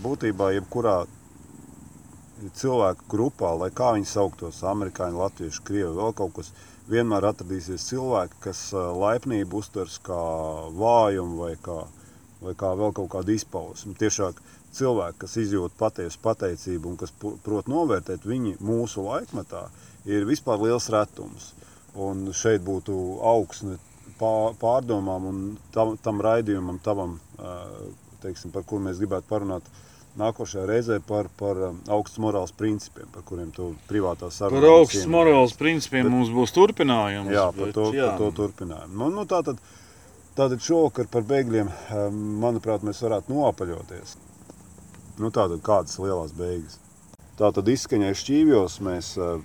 būtībā 0.03 0.49
jebkurā 0.57 1.05
cilvēku 2.55 3.07
grupā, 3.11 3.51
lai 3.59 3.69
kā 3.75 3.93
viņi 3.95 4.09
sauktos, 4.09 4.63
amerikāņi, 4.67 5.19
latvieši, 5.19 5.63
krievi, 5.67 5.93
vēl 5.97 6.15
kaut 6.17 6.35
kas, 6.39 6.51
vienmēr 6.91 7.25
atradīsies 7.31 7.87
cilvēki, 7.89 8.39
kas 8.43 8.67
laipnību 8.75 9.61
uztvers 9.61 9.97
kā 10.05 10.19
vājumu 10.77 11.39
vai 11.41 11.53
kā, 11.61 11.79
vai 12.43 12.53
kā 12.59 12.73
vēl 12.77 12.93
kaut 12.97 13.09
kādu 13.15 13.33
izpausmu. 13.33 13.95
Tiešām 13.97 14.37
cilvēki, 14.75 15.19
kas 15.23 15.37
izjūt 15.41 15.77
patiesu 15.79 16.21
pateicību 16.23 16.91
un 16.91 16.99
kas 17.01 17.13
prot 17.21 17.71
novērtēt, 17.71 18.27
viņi 18.27 18.57
mūsu 18.59 19.05
laikmetā 19.07 19.65
ir 20.05 20.27
vispār 20.29 20.61
liels 20.61 20.91
retums. 20.93 21.53
Un 21.95 22.27
šeit 22.35 22.61
būtu 22.65 22.93
augsne 23.23 23.79
pā- 24.19 24.53
pārdomām 24.59 25.29
un 25.31 25.41
tam, 25.71 25.95
tam 26.03 26.19
raidījumam, 26.21 26.81
tavam, 26.83 27.17
teiksim, 28.21 28.51
par 28.51 28.65
kur 28.67 28.83
mēs 28.83 28.99
gribētu 28.99 29.31
parunāt 29.31 29.69
nākošajā 30.19 30.65
reizē 30.69 30.99
par, 31.05 31.27
par 31.39 31.59
um, 31.69 31.79
augstas 31.91 32.21
morāles 32.23 32.53
principiem, 32.55 33.07
par 33.13 33.25
kuriem 33.27 33.49
tu 33.55 33.71
privātā 33.89 34.29
sarunā 34.31 34.61
Par 34.61 34.69
augstas 34.79 35.07
morāles 35.11 35.55
principiem 35.59 36.07
Bet- 36.07 36.13
mums 36.13 36.31
būs 36.33 36.53
turpinājums. 36.55 37.33
Jā, 37.33 37.49
par 37.55 37.65
bet 37.71 37.75
to, 37.77 37.89
jā. 37.95 38.11
par 38.11 38.21
to 38.23 38.31
turpinājumu. 38.39 38.95
Nu, 39.01 39.09
nu, 39.13 39.25
tātad, 39.29 39.59
tātad 40.37 40.63
šovakar 40.63 41.09
par 41.11 41.27
bēgļiem, 41.27 41.69
um, 41.99 42.23
manuprāt, 42.43 42.85
mēs 42.87 43.03
varētu 43.05 43.35
noapaļoties. 43.35 44.17
Nu, 45.19 45.31
tātad 45.31 45.61
kādas 45.63 45.99
lielās 46.01 46.33
beigas. 46.35 46.79
Tātad 47.39 47.67
izskaņai 47.67 48.13
šķīvjos 48.15 48.79
mēs 48.83 49.13
uh, 49.19 49.39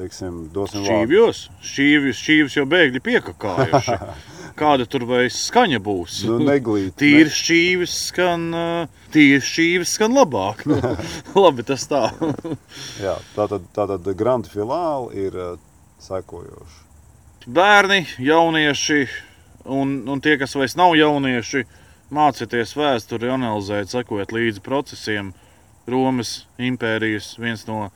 teiksim, 0.00 0.46
dosim 0.54 0.84
vārdu. 0.84 0.94
Šķīvjos, 0.96 1.40
šķīvjos, 1.70 2.20
šķīvjos 2.24 2.56
jau 2.60 2.66
bēgļi 2.72 3.02
piekakājuši. 3.10 3.96
Kāda 4.60 4.84
tur 4.92 5.06
vai 5.08 5.22
skaņa 5.32 5.78
būs? 5.80 6.18
Nu, 6.28 6.36
neglīt, 6.44 6.92
Tīri 7.00 7.30
šķīvis 7.32 7.94
skan, 8.10 8.42
tīri 9.14 9.40
šķīvis 9.40 9.94
skan 9.96 10.12
labāk. 10.18 10.66
Labi, 11.40 11.64
tas 11.64 11.86
tā. 11.88 12.02
Jā, 13.06 13.14
tātad, 13.36 13.64
tātad 13.76 14.10
Grand 14.20 14.44
Filāli 14.52 15.24
ir 15.28 15.38
sekojoši. 16.04 16.86
Bērni, 17.48 18.02
jaunieši 18.20 19.00
un, 19.64 19.94
un 20.12 20.20
tie, 20.20 20.36
kas 20.40 20.52
vairs 20.60 20.76
nav 20.76 20.92
jaunieši, 20.98 21.64
mācieties 22.12 22.74
vēsturi, 22.76 23.30
analizēt, 23.32 23.88
sekot 23.94 24.34
līdzi 24.36 24.60
procesiem. 24.66 25.32
Romas 25.90 26.42
impērijas 26.60 27.32
viens 27.40 27.64
no 27.66 27.86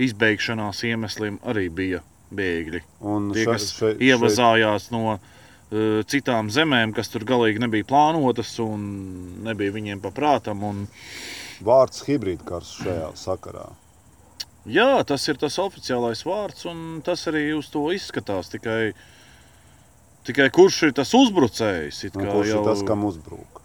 izbeigšanās 0.00 0.84
iemesliem 0.86 1.40
arī 1.50 1.66
bija 1.72 2.00
bēgļi. 2.36 2.80
Un 3.06 3.32
Tie, 3.34 3.44
kas 3.48 3.72
še- 3.74 3.96
ievazājās 4.06 4.90
no 4.94 5.18
citām 5.70 6.46
zemēm, 6.52 6.92
kas 6.94 7.08
tur 7.10 7.24
galīgi 7.26 7.58
nebija 7.58 7.84
plānotas 7.88 8.52
un 8.62 8.84
nebija 9.42 9.72
viņiem 9.74 10.00
paprātam. 10.04 10.62
Un, 10.62 10.84
Vārds 11.66 12.04
hibrīdkars 12.06 12.74
šajā 12.84 13.08
sakarā. 13.18 13.66
jā, 14.66 15.04
tas 15.08 15.26
ir 15.28 15.36
tas 15.40 15.56
oficiālais 15.58 16.22
vārds, 16.26 16.66
un 16.70 17.00
tas 17.02 17.26
arī 17.26 17.48
uz 17.58 17.68
to 17.72 17.82
izskatās. 17.96 18.50
Tikai, 18.52 18.92
tikai 20.28 20.50
kurš 20.50 20.82
ir 20.88 20.92
tas 20.92 21.10
uzbrucējs? 21.14 22.04
Kurš 22.12 22.50
jau- 22.52 22.60
ir 22.60 22.64
tas, 22.70 22.82
kam 22.86 23.02
uzbrūk? 23.08 23.62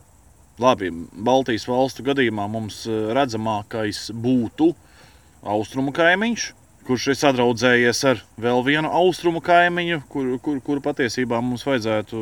Labi, 0.61 0.91
Baltijas 1.13 1.65
valstu 1.65 2.03
gadījumā 2.05 2.47
mums 2.49 2.85
eh, 2.87 3.13
redzamākais 3.17 4.11
būtu 4.13 4.73
austrumu 5.43 5.91
kaimiņš, 5.93 6.51
kurš 6.87 7.07
ir 7.13 7.17
sadraudzējies 7.19 8.03
ar 8.09 8.21
vēl 8.41 8.63
vienu 8.65 8.89
austrumu 9.01 9.41
kaimiņu, 9.45 10.01
kur, 10.11 10.29
kur, 10.43 10.59
kur 10.65 10.81
patiesībā 10.83 11.39
mums 11.43 11.65
vajadzētu 11.67 12.21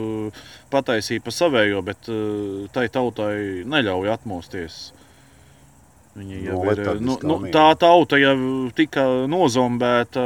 pataisīt 0.73 1.23
pa 1.25 1.33
savējo, 1.33 1.81
bet 1.85 2.09
eh, 2.11 2.67
tai 2.75 2.87
tautai 2.93 3.65
neļauj 3.69 4.13
atmosties. 4.13 4.79
Viņa 6.19 6.39
jau 6.43 6.57
No 6.57 6.63
ir, 6.65 6.71
letargiskā 6.73 7.27
nu, 7.29 7.39
nu, 7.45 7.51
tā 7.53 7.67
tauta 7.79 8.17
jau 8.19 8.37
tika 8.75 9.05
nozombēta 9.31 10.23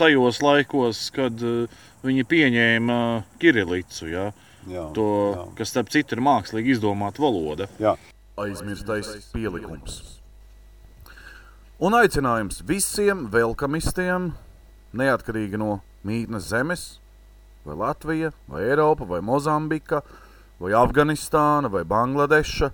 tajos 0.00 0.40
laikos, 0.42 1.06
kad 1.14 1.42
eh, 1.46 1.82
viņi 2.06 2.26
pieņēma 2.30 3.00
Kirilicu. 3.42 4.08
Ja? 4.10 4.30
Jā, 4.68 4.86
To, 4.96 5.08
jā. 5.32 5.44
kas, 5.56 5.70
starp 5.72 5.88
citu, 5.92 6.16
ir 6.16 6.24
mākslīgi 6.24 6.74
izdomāta 6.76 7.22
valoda. 7.22 7.68
Jā. 7.80 7.94
aizmirstais 8.40 9.30
pielikums. 9.32 10.19
Un 11.80 11.94
aicinājums 11.96 12.58
visiem 12.68 13.22
velkamistiem, 13.32 14.26
neatkarīgi 15.00 15.56
no 15.56 15.78
mītnes 16.04 16.50
zemes, 16.50 16.82
vai 17.64 17.72
Latvija, 17.80 18.34
vai 18.52 18.66
Eiropa, 18.66 19.06
vai 19.08 19.22
Mozambika, 19.24 20.02
vai 20.60 20.74
Afganistāna, 20.76 21.70
vai 21.72 21.86
Bangladeša, 21.88 22.68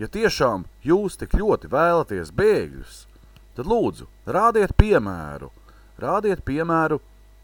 ja 0.00 0.08
tiešām 0.08 0.64
jūs 0.80 1.20
tik 1.20 1.36
ļoti 1.36 1.68
vēlaties 1.68 2.32
bēgļus, 2.32 3.04
tad 3.60 3.68
lūdzu, 3.68 4.08
rādiet 4.24 4.72
piemēru, 4.80 5.52
rādiet 6.00 6.40
piemēru 6.48 7.02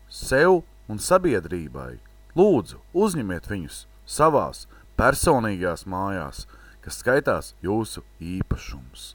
sev 0.08 0.62
un 0.88 0.96
sabiedrībai. 0.96 1.98
Lūdzu, 2.40 2.80
uzņemiet 2.96 3.52
viņus 3.52 3.84
savās 4.08 4.64
personīgajās 4.96 5.84
mājās, 5.84 6.46
kas 6.80 7.04
skaitās 7.04 7.52
jūsu 7.60 8.00
īpašums. 8.16 9.12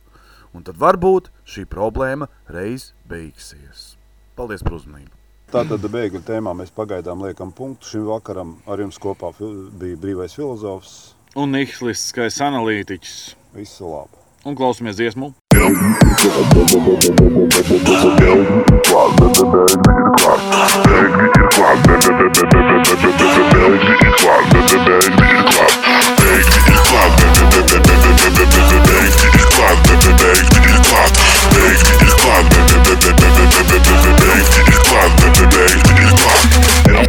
Un 0.55 0.63
tad 0.67 0.79
varbūt 0.79 1.31
šī 1.47 1.65
problēma 1.69 2.29
reiz 2.51 2.91
beigsies. 3.09 3.95
Paldies 4.37 4.63
par 4.63 4.77
uzmanību! 4.77 5.13
Tātad 5.47 5.85
bēgļu 5.87 6.19
tēmā 6.27 6.51
mēs 6.59 6.73
pagaidām 6.75 7.21
liekam 7.23 7.53
punktu 7.55 7.93
šim 7.93 8.07
vakaram. 8.09 8.57
Ar 8.67 8.83
jums 8.83 8.99
kopā 8.99 9.31
bija 9.39 9.95
brīvais 9.95 10.35
filozofs. 10.35 11.15
Un 11.39 11.55
nihilistiskais 11.55 12.41
analītiķis. 12.43 13.17
Visu 13.55 13.87
labu! 13.87 14.17
Un 14.47 14.55
klausamies 14.55 14.99
dziesmu. 14.99 15.33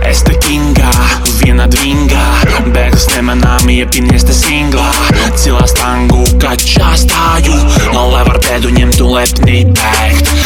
Es 0.09 0.23
te 0.25 0.33
kingā, 0.41 0.93
viena 1.43 1.67
dvingā 1.69 2.25
Bēglis 2.73 3.05
nemanāmi 3.13 3.79
iepinies 3.83 4.25
te 4.29 4.37
singlā 4.37 4.87
Cilā 5.37 5.67
stangu 5.69 6.25
kačā 6.41 6.95
stāju 7.05 7.59
Lai 7.93 8.25
var 8.25 8.41
pēdu 8.47 8.73
ņemt 8.79 9.03
un 9.05 9.15
lepnī 9.19 9.61
bēgt 9.69 10.38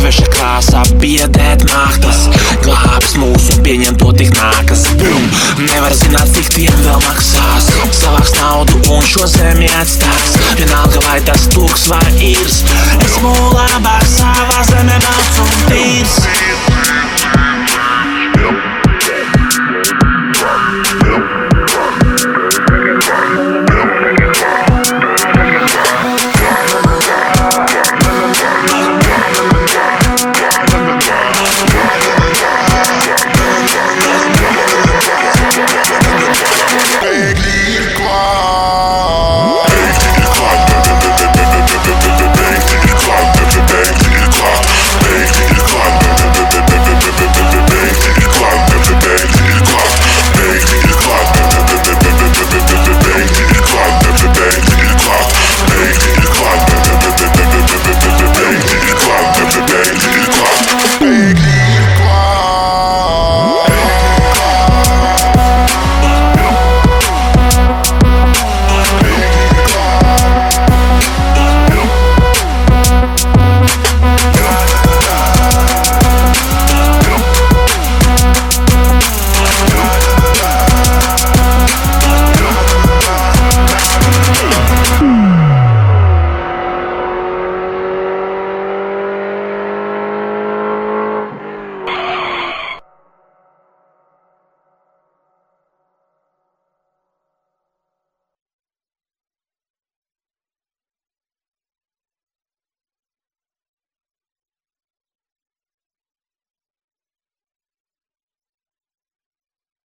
Sveša 0.00 0.30
krāsā 0.32 0.82
biedēt 0.96 1.66
naktas 1.68 2.22
Glābs 2.64 3.10
mūsu 3.20 3.58
pieņem 3.66 3.98
to 4.00 4.14
tik 4.16 4.32
nākas. 4.32 4.86
Bum, 4.96 5.26
nevar 5.60 5.92
zināt, 5.92 6.32
cik 6.32 6.48
tiem 6.54 6.80
vēl 6.86 7.04
maksās. 7.04 7.68
Savāks 7.98 8.32
naudu 8.38 8.80
un 8.96 9.04
šo 9.04 9.28
zemi 9.28 9.68
atstās. 9.82 10.32
Vienalga 10.56 11.04
vai 11.04 11.20
tas 11.28 11.44
tūks 11.52 11.90
vai 11.92 12.00
īrs 12.32 12.62
Esmu 12.96 13.36
labāk 13.52 14.08
savā 14.16 14.64
zemē 14.72 14.96
balts 15.04 15.44
un 15.44 15.54
tīrs 15.68 17.49